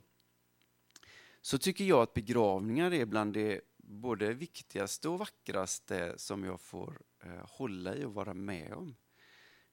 Så 1.41 1.57
tycker 1.57 1.83
jag 1.83 2.01
att 2.01 2.13
begravningar 2.13 2.93
är 2.93 3.05
bland 3.05 3.33
det 3.33 3.61
både 3.77 4.33
viktigaste 4.33 5.09
och 5.09 5.19
vackraste 5.19 6.13
som 6.17 6.43
jag 6.43 6.61
får 6.61 7.01
eh, 7.23 7.49
hålla 7.49 7.95
i 7.95 8.05
och 8.05 8.13
vara 8.13 8.33
med 8.33 8.73
om. 8.73 8.95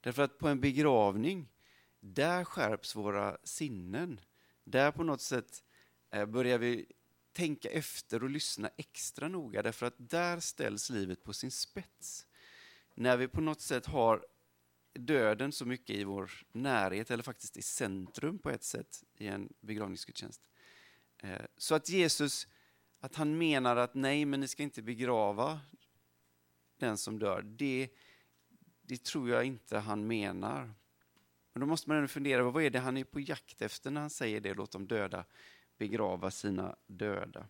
Därför 0.00 0.22
att 0.22 0.38
på 0.38 0.48
en 0.48 0.60
begravning, 0.60 1.48
där 2.00 2.44
skärps 2.44 2.96
våra 2.96 3.38
sinnen. 3.44 4.20
Där 4.64 4.90
på 4.90 5.04
något 5.04 5.20
sätt 5.20 5.64
eh, 6.10 6.26
börjar 6.26 6.58
vi 6.58 6.86
tänka 7.32 7.68
efter 7.70 8.22
och 8.22 8.30
lyssna 8.30 8.70
extra 8.76 9.28
noga, 9.28 9.62
därför 9.62 9.86
att 9.86 9.94
där 9.96 10.40
ställs 10.40 10.90
livet 10.90 11.24
på 11.24 11.32
sin 11.32 11.50
spets. 11.50 12.26
När 12.94 13.16
vi 13.16 13.28
på 13.28 13.40
något 13.40 13.60
sätt 13.60 13.86
har 13.86 14.26
döden 14.94 15.52
så 15.52 15.64
mycket 15.64 15.96
i 15.96 16.04
vår 16.04 16.30
närhet, 16.52 17.10
eller 17.10 17.22
faktiskt 17.22 17.56
i 17.56 17.62
centrum 17.62 18.38
på 18.38 18.50
ett 18.50 18.64
sätt 18.64 19.04
i 19.16 19.26
en 19.26 19.52
begravningsgudstjänst. 19.60 20.42
Eh, 21.18 21.42
så 21.56 21.74
att 21.74 21.88
Jesus, 21.88 22.46
att 23.00 23.14
han 23.14 23.38
menar 23.38 23.76
att 23.76 23.94
nej, 23.94 24.24
men 24.24 24.40
ni 24.40 24.48
ska 24.48 24.62
inte 24.62 24.82
begrava 24.82 25.60
den 26.76 26.98
som 26.98 27.18
dör, 27.18 27.42
det, 27.42 27.88
det 28.82 29.04
tror 29.04 29.30
jag 29.30 29.44
inte 29.44 29.78
han 29.78 30.06
menar. 30.06 30.74
Men 31.52 31.60
då 31.60 31.66
måste 31.66 31.88
man 31.88 31.96
ändå 31.96 32.08
fundera, 32.08 32.42
vad 32.42 32.62
är 32.62 32.70
det 32.70 32.78
han 32.78 32.96
är 32.96 33.04
på 33.04 33.20
jakt 33.20 33.62
efter 33.62 33.90
när 33.90 34.00
han 34.00 34.10
säger 34.10 34.40
det, 34.40 34.54
låt 34.54 34.70
dem 34.70 34.86
döda 34.86 35.24
begrava 35.82 36.30
sina 36.30 36.76
döda. 36.86 37.48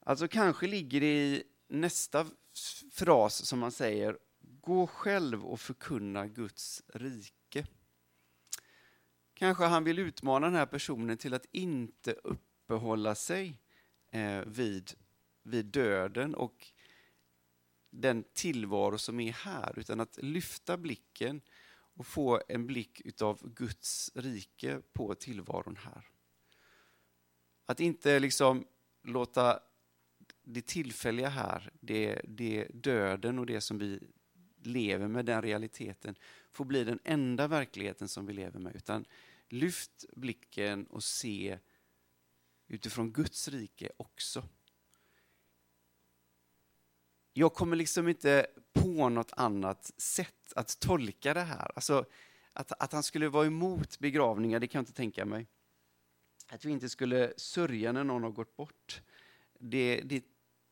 Alltså 0.00 0.28
kanske 0.28 0.66
ligger 0.66 1.00
det 1.00 1.26
i 1.26 1.44
nästa 1.68 2.26
fras 2.92 3.46
som 3.46 3.58
man 3.58 3.72
säger, 3.72 4.18
gå 4.40 4.86
själv 4.86 5.44
och 5.44 5.60
förkunna 5.60 6.26
Guds 6.26 6.82
rike. 6.94 7.66
Kanske 9.34 9.64
han 9.64 9.84
vill 9.84 9.98
utmana 9.98 10.46
den 10.46 10.54
här 10.54 10.66
personen 10.66 11.16
till 11.16 11.34
att 11.34 11.46
inte 11.52 12.12
uppehålla 12.12 13.14
sig 13.14 13.60
eh, 14.10 14.40
vid, 14.40 14.94
vid 15.42 15.66
döden 15.66 16.34
och 16.34 16.72
den 17.90 18.24
tillvaro 18.32 18.98
som 18.98 19.20
är 19.20 19.32
här, 19.32 19.78
utan 19.78 20.00
att 20.00 20.18
lyfta 20.22 20.76
blicken 20.76 21.40
och 21.96 22.06
få 22.06 22.40
en 22.48 22.66
blick 22.66 23.22
av 23.22 23.54
Guds 23.54 24.10
rike 24.14 24.80
på 24.92 25.14
tillvaron 25.14 25.76
här. 25.76 26.13
Att 27.66 27.80
inte 27.80 28.18
liksom 28.18 28.66
låta 29.02 29.60
det 30.42 30.66
tillfälliga 30.66 31.28
här, 31.28 31.70
det, 31.80 32.20
det 32.24 32.68
döden 32.74 33.38
och 33.38 33.46
det 33.46 33.60
som 33.60 33.78
vi 33.78 34.00
lever 34.62 35.08
med, 35.08 35.26
den 35.26 35.42
realiteten, 35.42 36.14
få 36.52 36.64
bli 36.64 36.84
den 36.84 36.98
enda 37.04 37.48
verkligheten 37.48 38.08
som 38.08 38.26
vi 38.26 38.32
lever 38.32 38.60
med. 38.60 38.76
Utan 38.76 39.04
lyft 39.48 40.04
blicken 40.12 40.86
och 40.86 41.04
se 41.04 41.58
utifrån 42.66 43.12
Guds 43.12 43.48
rike 43.48 43.90
också. 43.96 44.48
Jag 47.32 47.54
kommer 47.54 47.76
liksom 47.76 48.08
inte 48.08 48.46
på 48.72 49.08
något 49.08 49.32
annat 49.32 49.92
sätt 49.96 50.52
att 50.56 50.80
tolka 50.80 51.34
det 51.34 51.40
här. 51.40 51.70
Alltså, 51.74 52.06
att, 52.52 52.72
att 52.72 52.92
han 52.92 53.02
skulle 53.02 53.28
vara 53.28 53.46
emot 53.46 53.98
begravningar, 53.98 54.60
det 54.60 54.66
kan 54.66 54.78
jag 54.78 54.82
inte 54.82 54.92
tänka 54.92 55.24
mig. 55.24 55.46
Att 56.54 56.64
vi 56.64 56.72
inte 56.72 56.88
skulle 56.88 57.32
sörja 57.36 57.92
när 57.92 58.04
någon 58.04 58.22
har 58.22 58.30
gått 58.30 58.56
bort, 58.56 59.02
det, 59.58 60.00
det, 60.00 60.24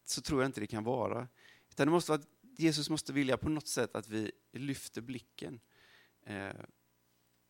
så 0.05 0.23
tror 0.23 0.43
jag 0.43 0.49
inte 0.49 0.61
det 0.61 0.67
kan 0.67 0.85
vara. 0.85 1.29
Utan 1.71 1.87
det 1.87 1.91
måste 1.91 2.13
vara 2.13 2.23
Jesus 2.59 2.91
måste 2.91 3.13
vilja 3.13 3.37
på 3.37 3.49
något 3.49 3.69
sätt 3.69 3.95
att 3.95 4.09
vi 4.09 4.33
lyfter 4.53 5.01
blicken 5.01 5.61
eh, 6.23 6.51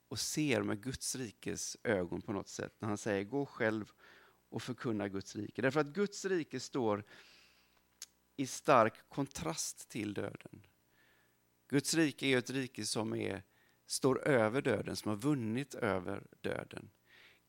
och 0.09 0.19
ser 0.19 0.63
med 0.63 0.83
Guds 0.83 1.17
rikes 1.17 1.77
ögon 1.83 2.23
på 2.23 2.33
något 2.33 2.49
sätt. 2.49 2.75
När 2.79 2.89
han 2.89 2.99
säger 2.99 3.25
gå 3.25 3.47
själv 3.47 3.93
och 4.49 4.63
förkunna 4.63 5.09
Guds 5.09 5.37
rike. 5.37 5.63
Därför 5.63 5.81
att 5.81 5.87
Guds 5.87 6.25
rike 6.25 6.61
står 6.61 7.05
i 8.37 8.47
stark 8.47 9.09
kontrast 9.09 9.89
till 9.89 10.15
döden. 10.15 10.67
Guds 11.69 11.95
rike 11.95 12.27
är 12.27 12.39
ett 12.39 12.51
rike 12.51 12.85
som 12.85 13.15
är, 13.15 13.43
står 13.87 14.29
över 14.29 14.63
döden, 14.63 14.97
som 14.97 15.09
har 15.09 15.17
vunnit 15.17 15.75
över 15.75 16.27
döden. 16.41 16.91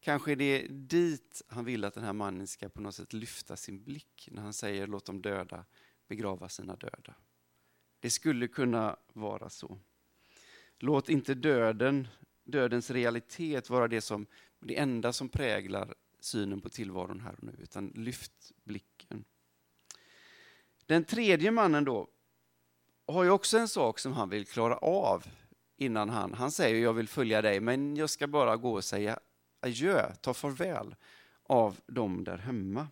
Kanske 0.03 0.31
är 0.31 0.35
det 0.35 0.67
dit 0.67 1.41
han 1.47 1.65
vill 1.65 1.85
att 1.85 1.93
den 1.93 2.03
här 2.03 2.13
mannen 2.13 2.47
ska 2.47 2.69
på 2.69 2.81
något 2.81 2.95
sätt 2.95 3.13
lyfta 3.13 3.55
sin 3.55 3.83
blick 3.83 4.29
när 4.31 4.41
han 4.41 4.53
säger 4.53 4.87
låt 4.87 5.05
de 5.05 5.21
döda 5.21 5.65
begrava 6.07 6.49
sina 6.49 6.75
döda. 6.75 7.15
Det 7.99 8.09
skulle 8.09 8.47
kunna 8.47 8.97
vara 9.13 9.49
så. 9.49 9.79
Låt 10.79 11.09
inte 11.09 11.33
döden, 11.33 12.07
dödens 12.43 12.91
realitet 12.91 13.69
vara 13.69 13.87
det, 13.87 14.01
som, 14.01 14.25
det 14.59 14.77
enda 14.77 15.13
som 15.13 15.29
präglar 15.29 15.95
synen 16.19 16.61
på 16.61 16.69
tillvaron 16.69 17.19
här 17.19 17.33
och 17.37 17.43
nu, 17.43 17.55
utan 17.61 17.87
lyft 17.87 18.51
blicken. 18.63 19.25
Den 20.85 21.03
tredje 21.03 21.51
mannen 21.51 21.83
då 21.83 22.07
har 23.07 23.23
ju 23.23 23.29
också 23.29 23.57
en 23.57 23.67
sak 23.67 23.99
som 23.99 24.13
han 24.13 24.29
vill 24.29 24.45
klara 24.45 24.77
av 24.77 25.25
innan 25.77 26.09
han, 26.09 26.33
han 26.33 26.51
säger 26.51 26.83
jag 26.83 26.93
vill 26.93 27.07
följa 27.07 27.41
dig, 27.41 27.59
men 27.59 27.95
jag 27.95 28.09
ska 28.09 28.27
bara 28.27 28.57
gå 28.57 28.73
och 28.73 28.83
säga 28.83 29.19
adjö, 29.63 30.13
ta 30.21 30.33
farväl 30.33 30.95
av 31.43 31.79
dem 31.87 32.23
där 32.23 32.37
hemma. 32.37 32.87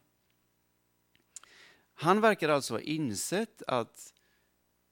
Han 1.93 2.21
verkar 2.21 2.49
alltså 2.49 2.73
ha 2.73 2.81
insett 2.81 3.61
att 3.67 4.13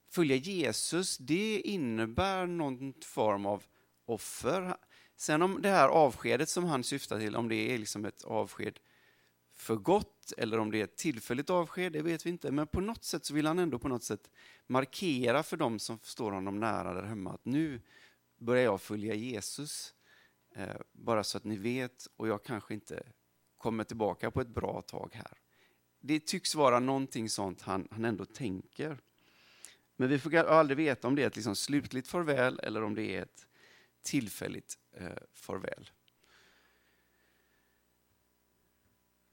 följa 0.09 0.35
Jesus, 0.35 1.17
det 1.17 1.61
innebär 1.61 2.45
någon 2.45 2.93
form 3.01 3.45
av 3.45 3.63
offer. 4.05 4.75
Sen 5.15 5.41
om 5.41 5.61
det 5.61 5.69
här 5.69 5.89
avskedet 5.89 6.49
som 6.49 6.65
han 6.65 6.83
syftar 6.83 7.19
till, 7.19 7.35
om 7.35 7.49
det 7.49 7.55
är 7.55 7.77
liksom 7.77 8.05
ett 8.05 8.23
avsked 8.23 8.79
för 9.55 9.75
gott 9.75 10.33
eller 10.37 10.59
om 10.59 10.71
det 10.71 10.79
är 10.79 10.83
ett 10.83 10.97
tillfälligt 10.97 11.49
avsked, 11.49 11.91
det 11.91 12.01
vet 12.01 12.25
vi 12.25 12.29
inte. 12.29 12.51
Men 12.51 12.67
på 12.67 12.81
något 12.81 13.03
sätt 13.03 13.25
så 13.25 13.33
vill 13.33 13.45
han 13.45 13.59
ändå 13.59 13.79
på 13.79 13.87
något 13.87 14.03
sätt 14.03 14.29
markera 14.67 15.43
för 15.43 15.57
dem 15.57 15.79
som 15.79 15.99
står 16.03 16.31
honom 16.31 16.59
nära 16.59 16.93
där 16.93 17.03
hemma 17.03 17.31
att 17.33 17.45
nu 17.45 17.81
börjar 18.37 18.63
jag 18.63 18.81
följa 18.81 19.13
Jesus. 19.13 19.93
Eh, 20.51 20.75
bara 20.91 21.23
så 21.23 21.37
att 21.37 21.43
ni 21.43 21.57
vet, 21.57 22.07
och 22.15 22.27
jag 22.27 22.43
kanske 22.43 22.73
inte 22.73 23.03
kommer 23.57 23.83
tillbaka 23.83 24.31
på 24.31 24.41
ett 24.41 24.47
bra 24.47 24.81
tag 24.81 25.11
här. 25.13 25.37
Det 25.99 26.19
tycks 26.19 26.55
vara 26.55 26.79
någonting 26.79 27.29
sånt 27.29 27.61
han, 27.61 27.87
han 27.91 28.05
ändå 28.05 28.25
tänker. 28.25 28.97
Men 29.95 30.09
vi 30.09 30.19
får 30.19 30.35
aldrig 30.35 30.77
veta 30.77 31.07
om 31.07 31.15
det 31.15 31.23
är 31.23 31.27
ett 31.27 31.35
liksom 31.35 31.55
slutligt 31.55 32.07
farväl 32.07 32.59
eller 32.63 32.83
om 32.83 32.95
det 32.95 33.15
är 33.15 33.21
ett 33.21 33.47
tillfälligt 34.01 34.77
eh, 34.91 35.17
farväl. 35.33 35.89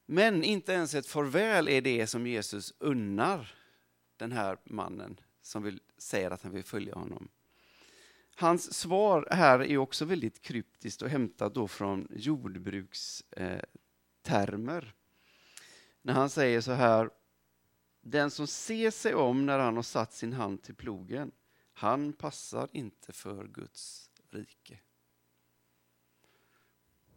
Men 0.07 0.45
inte 0.45 0.73
ens 0.73 0.95
ett 0.95 1.07
farväl 1.07 1.69
är 1.69 1.81
det 1.81 2.07
som 2.07 2.27
Jesus 2.27 2.75
unnar 2.79 3.55
den 4.17 4.33
här 4.33 4.59
mannen 4.65 5.21
som 5.43 5.63
vill, 5.63 5.81
säger 5.99 6.31
att 6.31 6.43
han 6.43 6.53
vill 6.53 6.65
följa 6.65 6.95
honom. 6.95 7.29
Hans 8.39 8.75
svar 8.75 9.29
här 9.31 9.63
är 9.63 9.79
också 9.79 10.05
väldigt 10.05 10.43
kryptiskt 10.43 11.03
och 11.03 11.09
hämtat 11.09 11.55
då 11.55 11.69
från 11.69 12.09
jordbrukstermer. 12.11 14.83
Eh, 14.83 14.89
när 16.03 16.13
han 16.13 16.31
säger 16.31 16.61
så 16.61 16.73
här, 16.73 17.11
den 18.01 18.31
som 18.31 18.47
ser 18.47 18.91
sig 18.91 19.15
om 19.15 19.47
när 19.47 19.59
han 19.59 19.77
har 19.77 19.83
satt 19.83 20.13
sin 20.13 20.33
hand 20.33 20.63
till 20.63 20.75
plogen, 20.75 21.33
han 21.73 22.13
passar 22.13 22.69
inte 22.73 23.13
för 23.13 23.47
Guds 23.47 24.11
rike. 24.31 24.81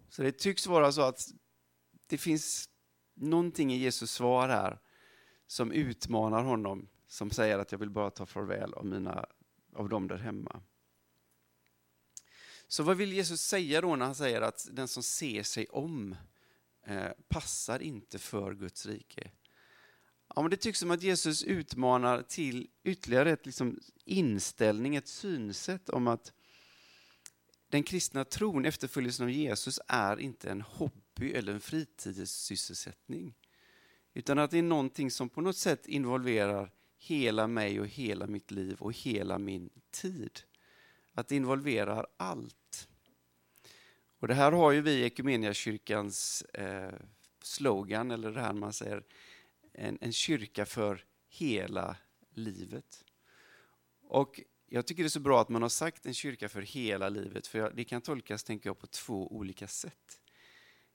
Så 0.09 0.23
det 0.23 0.31
tycks 0.31 0.67
vara 0.67 0.91
så 0.91 1.01
att 1.01 1.27
det 2.07 2.17
finns 2.17 2.69
någonting 3.13 3.73
i 3.73 3.77
Jesus 3.77 4.11
svar 4.11 4.49
här 4.49 4.79
som 5.47 5.71
utmanar 5.71 6.43
honom, 6.43 6.87
som 7.07 7.31
säger 7.31 7.59
att 7.59 7.71
jag 7.71 7.79
vill 7.79 7.89
bara 7.89 8.09
ta 8.09 8.25
farväl 8.25 8.73
av, 8.73 8.85
mina, 8.85 9.25
av 9.75 9.89
dem 9.89 10.07
där 10.07 10.17
hemma. 10.17 10.61
Så 12.71 12.83
vad 12.83 12.97
vill 12.97 13.13
Jesus 13.13 13.41
säga 13.41 13.81
då 13.81 13.95
när 13.95 14.05
han 14.05 14.15
säger 14.15 14.41
att 14.41 14.67
den 14.71 14.87
som 14.87 15.03
ser 15.03 15.43
sig 15.43 15.67
om 15.67 16.15
eh, 16.85 17.11
passar 17.27 17.81
inte 17.81 18.19
för 18.19 18.53
Guds 18.53 18.85
rike? 18.85 19.31
Ja, 20.35 20.41
men 20.41 20.51
det 20.51 20.57
tycks 20.57 20.79
som 20.79 20.91
att 20.91 21.03
Jesus 21.03 21.43
utmanar 21.43 22.21
till 22.21 22.69
ytterligare 22.83 23.31
ett 23.31 23.45
liksom, 23.45 23.79
inställning, 24.05 24.95
ett 24.95 25.07
synsätt 25.07 25.89
om 25.89 26.07
att 26.07 26.33
den 27.69 27.83
kristna 27.83 28.25
tron, 28.25 28.65
efterföljelsen 28.65 29.25
av 29.25 29.31
Jesus, 29.31 29.79
är 29.87 30.19
inte 30.19 30.49
en 30.49 30.61
hobby 30.61 31.31
eller 31.31 31.53
en 31.53 31.61
fritidssysselsättning. 31.61 33.35
Utan 34.13 34.39
att 34.39 34.51
det 34.51 34.57
är 34.57 34.63
någonting 34.63 35.11
som 35.11 35.29
på 35.29 35.41
något 35.41 35.57
sätt 35.57 35.87
involverar 35.87 36.71
hela 36.97 37.47
mig 37.47 37.79
och 37.79 37.87
hela 37.87 38.27
mitt 38.27 38.51
liv 38.51 38.77
och 38.79 38.93
hela 38.93 39.39
min 39.39 39.69
tid. 39.91 40.39
Att 41.19 41.27
det 41.27 41.35
involverar 41.35 42.07
allt. 42.17 42.87
Och 44.19 44.27
det 44.27 44.33
här 44.33 44.51
har 44.51 44.71
ju 44.71 44.81
vi 44.81 44.91
i 44.91 45.05
Equmeniakyrkans 45.05 46.41
eh, 46.41 46.93
slogan, 47.41 48.11
eller 48.11 48.31
det 48.31 48.41
här 48.41 48.53
man 48.53 48.73
säger, 48.73 49.03
en, 49.73 49.97
en 50.01 50.13
kyrka 50.13 50.65
för 50.65 51.05
hela 51.29 51.95
livet. 52.33 53.05
Och 54.01 54.41
jag 54.65 54.85
tycker 54.87 55.03
det 55.03 55.07
är 55.07 55.09
så 55.09 55.19
bra 55.19 55.41
att 55.41 55.49
man 55.49 55.61
har 55.61 55.69
sagt 55.69 56.05
en 56.05 56.13
kyrka 56.13 56.49
för 56.49 56.61
hela 56.61 57.09
livet, 57.09 57.47
för 57.47 57.71
det 57.71 57.83
kan 57.83 58.01
tolkas, 58.01 58.43
tänker 58.43 58.69
jag, 58.69 58.79
på 58.79 58.87
två 58.87 59.35
olika 59.35 59.67
sätt. 59.67 60.21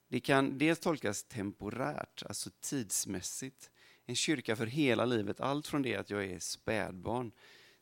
Det 0.09 0.21
kan 0.21 0.59
dels 0.59 0.78
tolkas 0.78 1.25
temporärt, 1.25 2.23
alltså 2.23 2.50
tidsmässigt. 2.61 3.71
En 4.04 4.16
kyrka 4.16 4.57
för 4.57 4.66
hela 4.66 5.04
livet, 5.04 5.40
allt 5.40 5.66
från 5.66 5.83
det 5.83 5.97
att 5.97 6.11
jag 6.11 6.25
är 6.25 6.38
spädbarn 6.38 7.33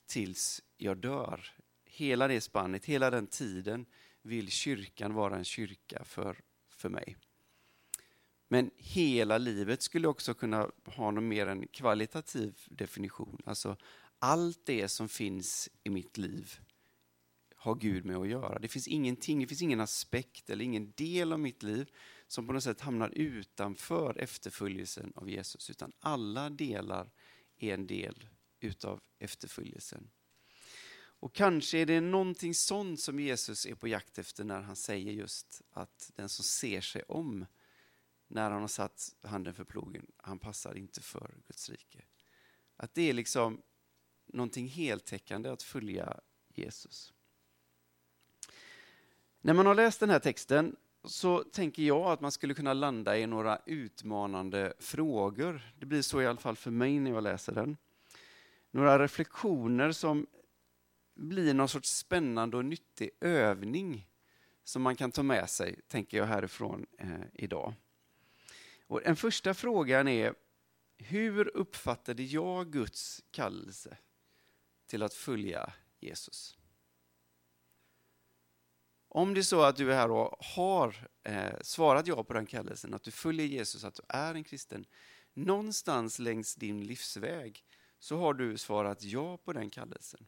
tills 0.06 0.62
jag 0.76 0.96
dör. 0.96 1.61
Hela 1.94 2.28
det 2.28 2.40
spannet, 2.40 2.84
hela 2.84 3.10
den 3.10 3.26
tiden 3.26 3.86
vill 4.22 4.50
kyrkan 4.50 5.14
vara 5.14 5.36
en 5.36 5.44
kyrka 5.44 6.04
för, 6.04 6.40
för 6.68 6.88
mig. 6.88 7.16
Men 8.48 8.70
hela 8.76 9.38
livet 9.38 9.82
skulle 9.82 10.08
också 10.08 10.34
kunna 10.34 10.70
ha 10.84 11.10
någon 11.10 11.28
mer 11.28 11.46
en 11.46 11.66
kvalitativ 11.66 12.58
definition. 12.66 13.38
Alltså 13.44 13.76
allt 14.18 14.66
det 14.66 14.88
som 14.88 15.08
finns 15.08 15.68
i 15.82 15.90
mitt 15.90 16.18
liv 16.18 16.60
har 17.56 17.74
Gud 17.74 18.04
med 18.04 18.16
att 18.16 18.28
göra. 18.28 18.58
Det 18.58 18.68
finns 18.68 18.88
ingenting, 18.88 19.40
det 19.40 19.46
finns 19.46 19.62
ingen 19.62 19.80
aspekt 19.80 20.50
eller 20.50 20.64
ingen 20.64 20.92
del 20.96 21.32
av 21.32 21.40
mitt 21.40 21.62
liv 21.62 21.90
som 22.26 22.46
på 22.46 22.52
något 22.52 22.64
sätt 22.64 22.80
hamnar 22.80 23.08
utanför 23.08 24.18
efterföljelsen 24.18 25.12
av 25.16 25.30
Jesus, 25.30 25.70
utan 25.70 25.92
alla 26.00 26.50
delar 26.50 27.10
är 27.58 27.74
en 27.74 27.86
del 27.86 28.28
utav 28.60 29.00
efterföljelsen. 29.18 30.10
Och 31.22 31.32
kanske 31.32 31.78
är 31.78 31.86
det 31.86 32.00
någonting 32.00 32.54
sånt 32.54 33.00
som 33.00 33.20
Jesus 33.20 33.66
är 33.66 33.74
på 33.74 33.88
jakt 33.88 34.18
efter 34.18 34.44
när 34.44 34.60
han 34.60 34.76
säger 34.76 35.12
just 35.12 35.62
att 35.70 36.10
den 36.14 36.28
som 36.28 36.44
ser 36.44 36.80
sig 36.80 37.02
om 37.02 37.46
när 38.28 38.50
han 38.50 38.60
har 38.60 38.68
satt 38.68 39.14
handen 39.22 39.54
för 39.54 39.64
plogen, 39.64 40.06
han 40.16 40.38
passar 40.38 40.76
inte 40.76 41.00
för 41.00 41.34
Guds 41.46 41.70
rike. 41.70 42.04
Att 42.76 42.94
det 42.94 43.02
är 43.10 43.12
liksom 43.12 43.62
någonting 44.26 44.68
heltäckande 44.68 45.48
att 45.48 45.62
följa 45.62 46.20
Jesus. 46.54 47.12
När 49.40 49.54
man 49.54 49.66
har 49.66 49.74
läst 49.74 50.00
den 50.00 50.10
här 50.10 50.18
texten 50.18 50.76
så 51.04 51.44
tänker 51.44 51.82
jag 51.82 52.06
att 52.06 52.20
man 52.20 52.32
skulle 52.32 52.54
kunna 52.54 52.72
landa 52.72 53.18
i 53.18 53.26
några 53.26 53.60
utmanande 53.66 54.72
frågor. 54.78 55.72
Det 55.78 55.86
blir 55.86 56.02
så 56.02 56.22
i 56.22 56.26
alla 56.26 56.40
fall 56.40 56.56
för 56.56 56.70
mig 56.70 57.00
när 57.00 57.10
jag 57.10 57.22
läser 57.22 57.52
den. 57.52 57.76
Några 58.70 58.98
reflektioner 58.98 59.92
som 59.92 60.26
blir 61.14 61.54
någon 61.54 61.68
sorts 61.68 61.96
spännande 61.96 62.56
och 62.56 62.64
nyttig 62.64 63.10
övning 63.20 64.08
som 64.64 64.82
man 64.82 64.96
kan 64.96 65.12
ta 65.12 65.22
med 65.22 65.50
sig, 65.50 65.80
tänker 65.88 66.16
jag 66.16 66.26
härifrån 66.26 66.86
eh, 66.98 67.20
idag. 67.34 67.74
Och 68.86 69.00
den 69.00 69.16
första 69.16 69.54
frågan 69.54 70.08
är, 70.08 70.34
hur 70.98 71.56
uppfattade 71.56 72.22
jag 72.22 72.72
Guds 72.72 73.24
kallelse 73.30 73.96
till 74.86 75.02
att 75.02 75.14
följa 75.14 75.72
Jesus? 76.00 76.58
Om 79.08 79.34
det 79.34 79.40
är 79.40 79.42
så 79.42 79.62
att 79.62 79.76
du 79.76 79.92
är 79.92 79.96
här 79.96 80.10
och 80.10 80.44
har 80.44 81.08
eh, 81.22 81.60
svarat 81.60 82.06
ja 82.06 82.24
på 82.24 82.32
den 82.32 82.46
kallelsen, 82.46 82.94
att 82.94 83.02
du 83.02 83.10
följer 83.10 83.46
Jesus, 83.46 83.84
att 83.84 83.94
du 83.94 84.02
är 84.08 84.34
en 84.34 84.44
kristen, 84.44 84.86
någonstans 85.34 86.18
längs 86.18 86.54
din 86.54 86.84
livsväg 86.84 87.64
så 87.98 88.16
har 88.16 88.34
du 88.34 88.58
svarat 88.58 89.02
ja 89.02 89.36
på 89.36 89.52
den 89.52 89.70
kallelsen. 89.70 90.26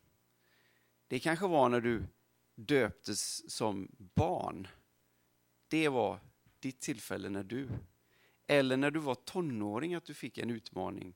Det 1.15 1.21
kanske 1.21 1.47
var 1.47 1.69
när 1.69 1.81
du 1.81 2.07
döptes 2.55 3.51
som 3.51 3.89
barn. 3.99 4.69
Det 5.69 5.89
var 5.89 6.21
ditt 6.61 6.81
tillfälle 6.81 7.29
när 7.29 7.43
du, 7.43 7.69
eller 8.47 8.77
när 8.77 8.91
du 8.91 9.01
var 9.01 9.15
tonåring, 9.15 9.95
att 9.95 10.05
du 10.05 10.15
fick 10.15 10.39
en 10.39 10.51
utmaning 10.51 11.15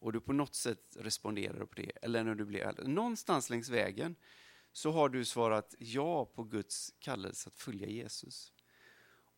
och 0.00 0.12
du 0.12 0.20
på 0.20 0.32
något 0.32 0.54
sätt 0.54 0.96
responderade 0.96 1.66
på 1.66 1.74
det, 1.74 1.92
eller 2.02 2.24
när 2.24 2.34
du 2.34 2.44
blev 2.44 2.68
äldre. 2.68 2.88
Någonstans 2.88 3.50
längs 3.50 3.68
vägen 3.68 4.16
så 4.72 4.90
har 4.90 5.08
du 5.08 5.24
svarat 5.24 5.74
ja 5.78 6.24
på 6.24 6.44
Guds 6.44 6.94
kallelse 6.98 7.48
att 7.48 7.54
följa 7.54 7.88
Jesus. 7.88 8.52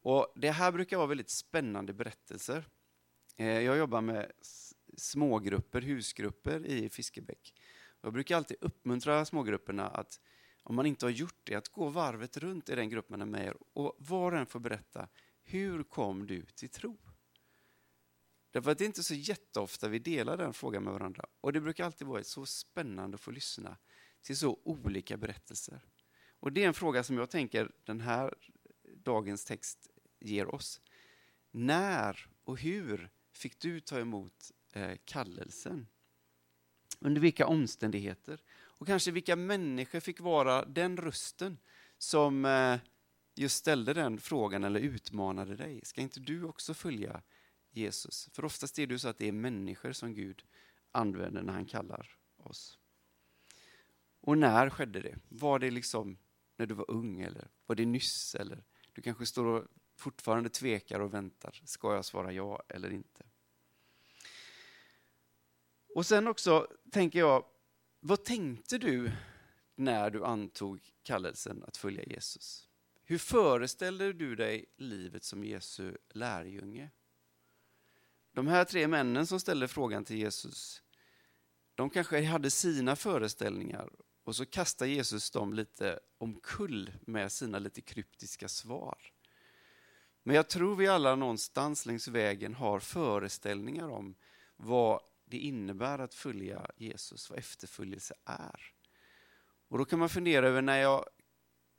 Och 0.02 0.32
Det 0.36 0.50
här 0.50 0.72
brukar 0.72 0.96
vara 0.96 1.06
väldigt 1.06 1.30
spännande 1.30 1.92
berättelser. 1.92 2.64
Eh, 3.36 3.60
jag 3.60 3.78
jobbar 3.78 4.00
med 4.00 4.32
smågrupper, 4.96 5.80
husgrupper 5.80 6.66
i 6.66 6.88
Fiskebäck. 6.88 7.54
Jag 8.00 8.12
brukar 8.12 8.36
alltid 8.36 8.56
uppmuntra 8.60 9.24
smågrupperna 9.24 9.88
att 9.88 10.20
om 10.62 10.76
man 10.76 10.86
inte 10.86 11.06
har 11.06 11.10
gjort 11.10 11.40
det, 11.44 11.54
att 11.54 11.68
gå 11.68 11.88
varvet 11.88 12.36
runt 12.36 12.68
i 12.68 12.74
den 12.74 12.88
grupp 12.88 13.08
man 13.08 13.22
är 13.22 13.26
med 13.26 13.46
i, 13.46 13.52
och 13.72 13.96
var 13.98 14.32
och 14.32 14.38
en 14.38 14.46
får 14.46 14.60
berätta, 14.60 15.08
hur 15.42 15.82
kom 15.82 16.26
du 16.26 16.42
till 16.42 16.68
tro? 16.68 16.98
Därför 18.50 18.70
att 18.70 18.78
det 18.78 18.84
är 18.84 18.86
inte 18.86 19.02
så 19.02 19.14
jätteofta 19.14 19.88
vi 19.88 19.98
delar 19.98 20.36
den 20.36 20.52
frågan 20.54 20.84
med 20.84 20.92
varandra. 20.92 21.26
Och 21.40 21.52
det 21.52 21.60
brukar 21.60 21.84
alltid 21.84 22.06
vara 22.06 22.24
så 22.24 22.46
spännande 22.46 23.14
att 23.14 23.20
få 23.20 23.30
lyssna 23.30 23.76
till 24.22 24.36
så 24.36 24.60
olika 24.64 25.16
berättelser. 25.16 25.80
Och 26.40 26.52
det 26.52 26.62
är 26.62 26.68
en 26.68 26.74
fråga 26.74 27.04
som 27.04 27.18
jag 27.18 27.30
tänker 27.30 27.70
den 27.84 28.00
här 28.00 28.34
dagens 28.96 29.44
text 29.44 29.88
ger 30.20 30.54
oss. 30.54 30.80
När 31.50 32.30
och 32.44 32.58
hur 32.58 33.10
fick 33.32 33.60
du 33.60 33.80
ta 33.80 33.98
emot 33.98 34.52
eh, 34.72 34.98
kallelsen? 35.04 35.86
Under 37.00 37.20
vilka 37.20 37.46
omständigheter? 37.46 38.40
Och 38.50 38.86
kanske 38.86 39.10
vilka 39.10 39.36
människor 39.36 40.00
fick 40.00 40.20
vara 40.20 40.64
den 40.64 40.96
rösten 40.96 41.58
som 41.98 42.44
eh, 42.44 42.78
just 43.34 43.56
ställde 43.56 43.94
den 43.94 44.18
frågan 44.18 44.64
eller 44.64 44.80
utmanade 44.80 45.56
dig. 45.56 45.80
Ska 45.84 46.00
inte 46.00 46.20
du 46.20 46.44
också 46.44 46.74
följa 46.74 47.22
Jesus? 47.70 48.28
För 48.32 48.44
oftast 48.44 48.78
är 48.78 48.86
det 48.86 48.98
så 48.98 49.08
att 49.08 49.18
det 49.18 49.28
är 49.28 49.32
människor 49.32 49.92
som 49.92 50.14
Gud 50.14 50.44
använder 50.92 51.42
när 51.42 51.52
han 51.52 51.66
kallar 51.66 52.16
oss. 52.36 52.78
Och 54.20 54.38
när 54.38 54.70
skedde 54.70 55.00
det? 55.00 55.18
Var 55.28 55.58
det 55.58 55.70
liksom 55.70 56.18
när 56.56 56.66
du 56.66 56.74
var 56.74 56.90
ung 56.90 57.20
eller 57.20 57.48
var 57.66 57.76
det 57.76 57.86
nyss? 57.86 58.34
Eller 58.34 58.64
du 58.92 59.02
kanske 59.02 59.26
står 59.26 59.44
och 59.44 59.64
fortfarande 59.96 60.48
tvekar 60.48 61.00
och 61.00 61.14
väntar. 61.14 61.60
Ska 61.64 61.94
jag 61.94 62.04
svara 62.04 62.32
ja 62.32 62.62
eller 62.68 62.90
inte? 62.90 63.24
Och 65.94 66.06
sen 66.06 66.26
också 66.26 66.66
tänker 66.92 67.18
jag, 67.18 67.44
vad 68.00 68.24
tänkte 68.24 68.78
du 68.78 69.10
när 69.74 70.10
du 70.10 70.24
antog 70.24 70.80
kallelsen 71.02 71.64
att 71.66 71.76
följa 71.76 72.02
Jesus? 72.02 72.68
Hur 73.04 73.18
föreställde 73.18 74.12
du 74.12 74.36
dig 74.36 74.64
livet 74.76 75.24
som 75.24 75.44
Jesu 75.44 75.96
lärjunge? 76.08 76.90
De 78.32 78.46
här 78.46 78.64
tre 78.64 78.88
männen 78.88 79.26
som 79.26 79.40
ställde 79.40 79.68
frågan 79.68 80.04
till 80.04 80.16
Jesus, 80.16 80.82
de 81.74 81.90
kanske 81.90 82.24
hade 82.24 82.50
sina 82.50 82.96
föreställningar 82.96 83.90
och 84.24 84.36
så 84.36 84.46
kastar 84.46 84.86
Jesus 84.86 85.30
dem 85.30 85.54
lite 85.54 86.00
omkull 86.18 86.92
med 87.00 87.32
sina 87.32 87.58
lite 87.58 87.80
kryptiska 87.80 88.48
svar. 88.48 88.98
Men 90.22 90.36
jag 90.36 90.48
tror 90.48 90.76
vi 90.76 90.86
alla 90.86 91.16
någonstans 91.16 91.86
längs 91.86 92.08
vägen 92.08 92.54
har 92.54 92.80
föreställningar 92.80 93.88
om 93.88 94.14
vad 94.56 95.00
det 95.28 95.38
innebär 95.38 95.98
att 95.98 96.14
följa 96.14 96.70
Jesus, 96.76 97.30
vad 97.30 97.38
efterföljelse 97.38 98.14
är. 98.24 98.72
Och 99.68 99.78
då 99.78 99.84
kan 99.84 99.98
man 99.98 100.08
fundera 100.08 100.48
över 100.48 100.62
när 100.62 100.78
jag 100.78 101.04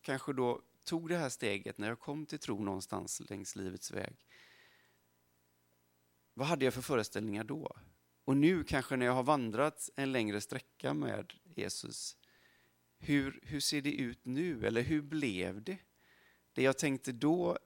kanske 0.02 0.34
då 0.34 0.62
tog 0.84 1.10
det 1.10 1.18
här 1.18 1.30
steget, 1.30 1.78
när 1.78 1.88
jag 1.88 2.00
kom 2.00 2.26
till 2.26 2.40
tro 2.40 2.64
någonstans 2.64 3.22
längs 3.30 3.56
livets 3.56 3.92
väg. 3.92 4.28
Vad 6.34 6.48
hade 6.48 6.66
jag 6.66 6.74
för 6.74 6.82
föreställningar 6.82 7.44
då? 7.44 7.78
Och 8.26 8.38
nu 8.38 8.64
kanske 8.64 8.96
när 8.96 9.06
jag 9.06 9.14
har 9.14 9.24
vandrat 9.24 9.90
en 9.96 10.12
längre 10.12 10.42
sträcka 10.42 10.94
med 10.94 11.34
Jesus, 11.44 12.18
hur, 12.98 13.40
hur 13.44 13.60
ser 13.60 13.82
det 13.82 13.94
ut 13.94 14.26
nu? 14.26 14.68
Eller 14.68 14.82
hur 14.82 15.02
blev 15.02 15.64
det? 15.64 15.78
Det 16.54 16.64
jag 16.64 16.78
tänkte 16.78 17.12
då, 17.12 17.58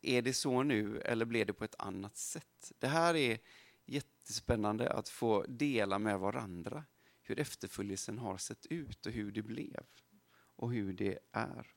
är 0.00 0.22
det 0.22 0.32
så 0.34 0.62
nu 0.62 1.00
eller 1.00 1.24
blev 1.24 1.46
det 1.46 1.52
på 1.52 1.64
ett 1.64 1.74
annat 1.78 2.16
sätt? 2.16 2.72
Det 2.78 2.88
här 2.88 3.16
är 3.16 3.38
jättespännande 3.86 4.90
att 4.90 5.08
få 5.08 5.42
dela 5.48 5.98
med 5.98 6.18
varandra 6.18 6.84
hur 7.22 7.38
efterföljelsen 7.38 8.18
har 8.18 8.36
sett 8.36 8.66
ut 8.66 9.06
och 9.06 9.12
hur 9.12 9.32
det 9.32 9.42
blev 9.42 9.84
och 10.56 10.72
hur 10.72 10.92
det 10.92 11.18
är. 11.32 11.72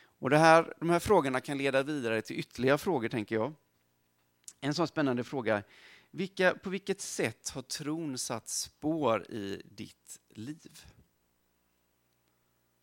Och 0.00 0.30
det 0.30 0.38
här, 0.38 0.74
De 0.80 0.90
här 0.90 0.98
frågorna 0.98 1.40
kan 1.40 1.58
leda 1.58 1.82
vidare 1.82 2.22
till 2.22 2.38
ytterligare 2.38 2.78
frågor, 2.78 3.08
tänker 3.08 3.34
jag. 3.34 3.54
En 4.60 4.74
sån 4.74 4.88
spännande 4.88 5.24
fråga, 5.24 5.62
vilka, 6.10 6.54
på 6.54 6.70
vilket 6.70 7.00
sätt 7.00 7.48
har 7.48 7.62
tron 7.62 8.18
satt 8.18 8.48
spår 8.48 9.30
i 9.30 9.62
ditt 9.64 10.20
liv? 10.28 10.86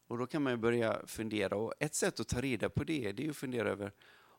Och 0.07 0.17
då 0.17 0.27
kan 0.27 0.43
man 0.43 0.61
börja 0.61 1.07
fundera 1.07 1.55
och 1.55 1.73
ett 1.79 1.95
sätt 1.95 2.19
att 2.19 2.27
ta 2.27 2.41
reda 2.41 2.69
på 2.69 2.83
det, 2.83 3.11
det 3.11 3.25
är 3.25 3.29
att 3.29 3.37
fundera 3.37 3.69
över 3.69 3.91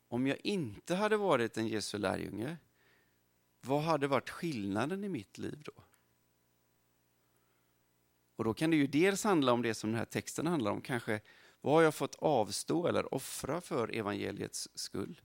om 0.08 0.26
jag 0.26 0.38
inte 0.42 0.94
hade 0.94 1.16
varit 1.16 1.56
en 1.56 1.68
Jesu 1.68 1.98
lärjunge, 1.98 2.56
vad 3.66 3.82
hade 3.82 4.06
varit 4.06 4.30
skillnaden 4.30 5.04
i 5.04 5.08
mitt 5.08 5.38
liv 5.38 5.62
då? 5.64 5.72
Och 8.36 8.44
då 8.44 8.54
kan 8.54 8.70
det 8.70 8.76
ju 8.76 8.86
dels 8.86 9.24
handla 9.24 9.52
om 9.52 9.62
det 9.62 9.74
som 9.74 9.90
den 9.90 9.98
här 9.98 10.04
texten 10.04 10.46
handlar 10.46 10.70
om, 10.70 10.80
kanske 10.80 11.20
vad 11.60 11.74
har 11.74 11.82
jag 11.82 11.94
fått 11.94 12.14
avstå 12.14 12.86
eller 12.86 13.14
offra 13.14 13.60
för 13.60 13.94
evangeliets 13.94 14.68
skull? 14.74 15.20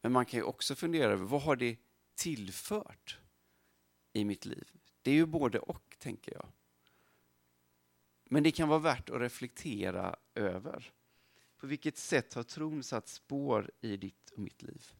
Men 0.00 0.12
man 0.12 0.26
kan 0.26 0.40
ju 0.40 0.44
också 0.44 0.74
fundera 0.74 1.12
över 1.12 1.24
vad 1.24 1.42
har 1.42 1.56
det 1.56 1.78
tillfört 2.14 3.18
i 4.12 4.24
mitt 4.24 4.44
liv? 4.44 4.70
Det 5.02 5.10
är 5.10 5.14
ju 5.14 5.26
både 5.26 5.58
och, 5.58 5.96
tänker 5.98 6.32
jag. 6.32 6.46
Men 8.24 8.42
det 8.42 8.50
kan 8.50 8.68
vara 8.68 8.78
värt 8.78 9.10
att 9.10 9.20
reflektera 9.20 10.16
över. 10.34 10.92
På 11.56 11.66
vilket 11.66 11.96
sätt 11.96 12.34
har 12.34 12.42
tron 12.42 12.82
satt 12.82 13.08
spår 13.08 13.70
i 13.80 13.96
ditt 13.96 14.30
och 14.30 14.38
mitt 14.38 14.62
liv? 14.62 14.92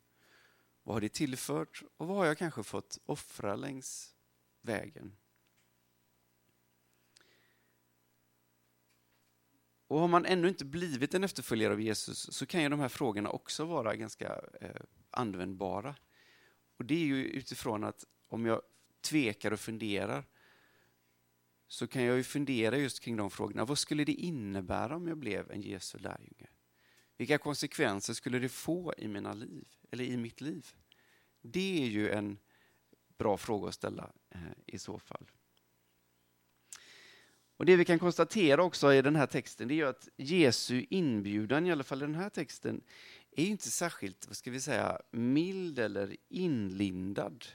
Vad 0.84 0.96
har 0.96 1.00
det 1.00 1.08
tillfört 1.08 1.82
och 1.96 2.06
vad 2.06 2.16
har 2.16 2.24
jag 2.24 2.38
kanske 2.38 2.62
fått 2.62 2.98
offra 3.04 3.56
längs 3.56 4.14
vägen? 4.60 5.16
Och 9.86 9.98
har 10.00 10.08
man 10.08 10.26
ännu 10.26 10.48
inte 10.48 10.64
blivit 10.64 11.14
en 11.14 11.24
efterföljare 11.24 11.72
av 11.72 11.80
Jesus 11.80 12.18
så 12.18 12.46
kan 12.46 12.62
ju 12.62 12.68
de 12.68 12.80
här 12.80 12.88
frågorna 12.88 13.30
också 13.30 13.64
vara 13.64 13.96
ganska 13.96 14.40
eh, 14.60 14.80
användbara. 15.10 15.96
Och 16.76 16.84
det 16.84 16.94
är 16.94 17.06
ju 17.06 17.24
utifrån 17.24 17.84
att 17.84 18.04
om 18.28 18.46
jag 18.46 18.62
tvekar 19.00 19.52
och 19.52 19.60
funderar 19.60 20.24
så 21.66 21.86
kan 21.86 22.02
jag 22.02 22.16
ju 22.16 22.22
fundera 22.22 22.76
just 22.76 23.00
kring 23.00 23.16
de 23.16 23.30
frågorna. 23.30 23.64
Vad 23.64 23.78
skulle 23.78 24.04
det 24.04 24.12
innebära 24.12 24.96
om 24.96 25.08
jag 25.08 25.18
blev 25.18 25.50
en 25.50 25.62
Jesu 25.62 25.98
lärjunge? 25.98 26.48
Vilka 27.16 27.38
konsekvenser 27.38 28.14
skulle 28.14 28.38
det 28.38 28.48
få 28.48 28.94
i 28.98 29.08
mina 29.08 29.32
liv, 29.32 29.64
eller 29.90 30.04
i 30.04 30.16
mitt 30.16 30.40
liv? 30.40 30.66
Det 31.42 31.82
är 31.82 31.86
ju 31.86 32.10
en 32.10 32.38
bra 33.18 33.36
fråga 33.36 33.68
att 33.68 33.74
ställa 33.74 34.12
eh, 34.30 34.40
i 34.66 34.78
så 34.78 34.98
fall. 34.98 35.30
Och 37.56 37.66
Det 37.66 37.76
vi 37.76 37.84
kan 37.84 37.98
konstatera 37.98 38.62
också 38.62 38.94
i 38.94 39.02
den 39.02 39.16
här 39.16 39.26
texten 39.26 39.68
det 39.68 39.80
är 39.80 39.86
att 39.86 40.08
Jesu 40.16 40.86
inbjudan, 40.90 41.66
i 41.66 41.72
alla 41.72 41.84
fall 41.84 41.98
i 41.98 42.06
den 42.06 42.14
här 42.14 42.30
texten, 42.30 42.80
är 43.30 43.44
inte 43.44 43.70
särskilt 43.70 44.26
vad 44.26 44.36
ska 44.36 44.50
vi 44.50 44.60
säga, 44.60 45.00
mild 45.10 45.78
eller 45.78 46.16
inlindad. 46.28 47.46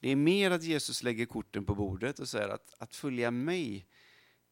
Det 0.00 0.08
är 0.08 0.16
mer 0.16 0.50
att 0.50 0.62
Jesus 0.62 1.02
lägger 1.02 1.26
korten 1.26 1.64
på 1.64 1.74
bordet 1.74 2.18
och 2.18 2.28
säger 2.28 2.48
att 2.48 2.74
att 2.78 2.94
följa 2.94 3.30
mig, 3.30 3.86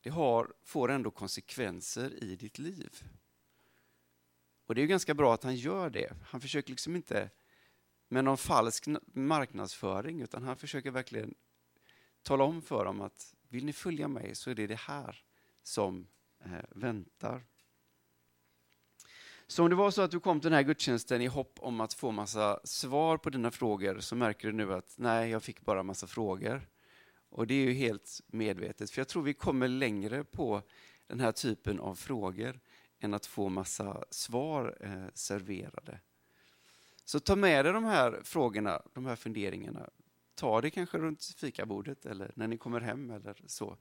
det 0.01 0.11
har, 0.11 0.53
får 0.63 0.91
ändå 0.91 1.11
konsekvenser 1.11 2.25
i 2.25 2.37
ditt 2.37 2.59
liv. 2.59 3.03
Och 4.71 4.75
det 4.75 4.83
är 4.83 4.87
ganska 4.87 5.15
bra 5.15 5.35
att 5.35 5.45
han 5.45 5.57
gör 5.57 5.91
det. 5.91 6.13
Han 6.25 6.41
försöker 6.41 6.71
liksom 6.71 6.97
inte 6.97 7.31
med 8.09 8.25
någon 8.25 8.39
falsk 8.39 8.87
marknadsföring, 9.13 10.21
utan 10.21 10.43
han 10.43 10.57
försöker 10.57 10.91
verkligen 10.91 11.35
tala 12.23 12.45
om 12.45 12.63
för 12.63 12.85
dem 12.85 13.01
att 13.01 13.35
vill 13.49 13.65
ni 13.65 13.73
följa 13.73 14.09
mig 14.09 14.35
så 14.35 14.51
är 14.51 14.55
det 14.55 14.67
det 14.67 14.79
här 14.79 15.23
som 15.63 16.07
eh, 16.45 16.51
väntar. 16.69 17.45
Så 19.47 19.63
om 19.63 19.71
det 19.71 19.77
var 19.77 19.91
så 19.91 20.03
att 20.03 20.11
du 20.11 20.21
kom 20.21 20.41
till 20.41 20.51
den 20.51 20.57
här 20.57 20.63
gudstjänsten 20.63 21.23
i 21.23 21.27
hopp 21.27 21.59
om 21.61 21.81
att 21.81 21.95
få 21.95 22.11
massa 22.11 22.61
svar 22.65 23.17
på 23.17 23.31
dina 23.31 23.51
frågor 23.51 24.01
så 24.01 24.17
märker 24.17 24.49
du 24.49 24.55
nu 24.55 24.75
att 24.75 24.95
nej, 24.97 25.31
jag 25.31 25.43
fick 25.43 25.61
bara 25.61 25.83
massa 25.83 26.07
frågor. 26.07 26.69
Och 27.29 27.47
det 27.47 27.55
är 27.55 27.67
ju 27.67 27.73
helt 27.73 28.21
medvetet, 28.27 28.91
för 28.91 29.01
jag 29.01 29.09
tror 29.09 29.23
vi 29.23 29.35
kommer 29.35 29.69
längre 29.69 30.25
på 30.25 30.63
den 31.07 31.21
här 31.21 31.33
typen 31.33 31.81
av 31.81 31.95
frågor 31.95 32.61
än 33.01 33.15
att 33.15 33.27
få 33.27 33.49
massa 33.49 34.05
svar 34.11 34.77
eh, 34.81 35.07
serverade. 35.15 36.01
Så 37.05 37.21
ta 37.21 37.37
med 37.37 37.65
dig 37.65 37.73
de 37.73 37.85
här 37.85 38.21
frågorna, 38.25 38.83
de 38.93 39.07
här 39.07 39.17
funderingarna. 39.17 39.91
Ta 40.35 40.61
det 40.61 40.71
kanske 40.71 40.99
runt 40.99 41.25
fikabordet 41.25 42.07
eller 42.07 42.33
när 42.37 42.49
ni 42.49 42.59
kommer 42.59 42.81
hem 42.81 43.11
eller 43.11 43.43
så. 43.47 43.77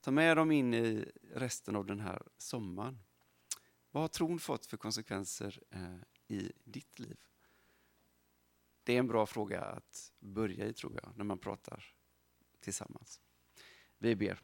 Ta 0.00 0.10
med 0.10 0.36
dem 0.36 0.50
in 0.50 0.74
i 0.74 1.12
resten 1.34 1.76
av 1.76 1.86
den 1.86 2.00
här 2.00 2.22
sommaren. 2.38 2.98
Vad 3.90 4.02
har 4.02 4.08
tron 4.08 4.38
fått 4.38 4.66
för 4.66 4.76
konsekvenser 4.76 5.60
eh, 5.70 5.96
i 6.28 6.52
ditt 6.64 6.98
liv? 6.98 7.16
Det 8.84 8.94
är 8.94 8.98
en 8.98 9.08
bra 9.08 9.26
fråga 9.26 9.60
att 9.60 10.12
börja 10.18 10.66
i, 10.66 10.72
tror 10.72 11.00
jag, 11.02 11.12
när 11.16 11.24
man 11.24 11.38
pratar 11.38 11.84
tillsammans. 12.60 13.20
Vi 13.98 14.16
ber. 14.16 14.40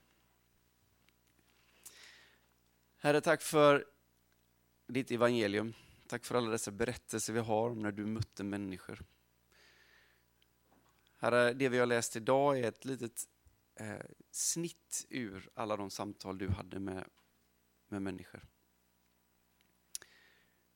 Herre, 2.97 3.21
tack 3.21 3.43
för 3.43 3.87
ditt 4.89 5.11
evangelium. 5.11 5.75
Tack 6.07 6.25
för 6.25 6.35
alla 6.35 6.51
dessa 6.51 6.71
berättelser 6.71 7.33
vi 7.33 7.41
har 7.41 7.71
om 7.71 7.83
när 7.83 7.93
du 7.93 8.07
mötte 8.07 8.45
människor. 8.45 9.05
Herre, 11.17 11.53
det 11.53 11.69
vi 11.69 11.79
har 11.79 11.87
läst 11.87 12.17
idag 12.17 12.59
är 12.59 12.69
ett 12.69 12.85
litet 12.85 13.29
eh, 13.75 14.07
snitt 14.31 15.07
ur 15.09 15.51
alla 15.55 15.77
de 15.77 15.91
samtal 15.91 16.39
du 16.39 16.49
hade 16.49 16.79
med, 16.79 17.05
med 17.89 18.03
människor. 18.03 18.45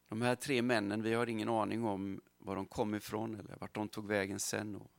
De 0.09 0.23
här 0.23 0.35
tre 0.35 0.63
männen, 0.63 1.03
vi 1.03 1.15
har 1.15 1.27
ingen 1.27 1.49
aning 1.49 1.85
om 1.85 2.21
var 2.39 2.57
de 2.57 2.67
kom 2.67 2.95
ifrån 2.95 3.35
eller 3.35 3.57
vart 3.57 3.75
de 3.75 3.89
tog 3.89 4.07
vägen 4.07 4.41
sen 4.41 4.77
och 4.77 4.93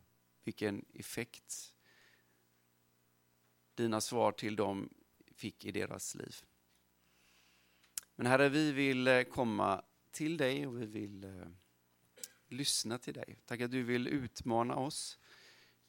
vilken 0.44 0.86
effekt 0.94 1.76
dina 3.76 4.02
svar 4.02 4.32
till 4.32 4.56
dem 4.56 4.90
fick 5.36 5.66
i 5.66 5.72
deras 5.72 6.16
liv. 6.16 6.36
Men 8.16 8.26
Herre, 8.26 8.50
vi 8.50 8.72
vill 8.72 9.08
eh, 9.08 9.24
komma 9.24 9.86
till 10.12 10.38
dig 10.38 10.68
och 10.68 10.82
vi 10.82 10.86
vill 10.86 11.24
eh, 11.24 11.48
lyssna 12.48 12.98
till 12.98 13.14
dig. 13.14 13.38
Tack 13.46 13.62
att 13.62 13.72
du 13.72 13.84
vill 13.84 14.08
utmana 14.08 14.76
oss. 14.76 15.20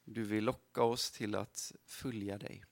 Du 0.03 0.23
vill 0.23 0.43
locka 0.43 0.83
oss 0.83 1.11
till 1.11 1.35
att 1.35 1.71
följa 1.85 2.37
dig. 2.37 2.63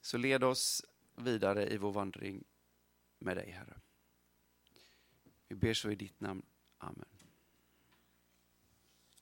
Så 0.00 0.18
led 0.18 0.44
oss 0.44 0.84
vidare 1.16 1.72
i 1.72 1.76
vår 1.76 1.92
vandring 1.92 2.44
med 3.18 3.36
dig, 3.36 3.50
Herre. 3.50 3.80
Vi 5.48 5.54
ber 5.54 5.74
så 5.74 5.90
i 5.90 5.94
ditt 5.94 6.20
namn. 6.20 6.42
Amen. 6.78 7.17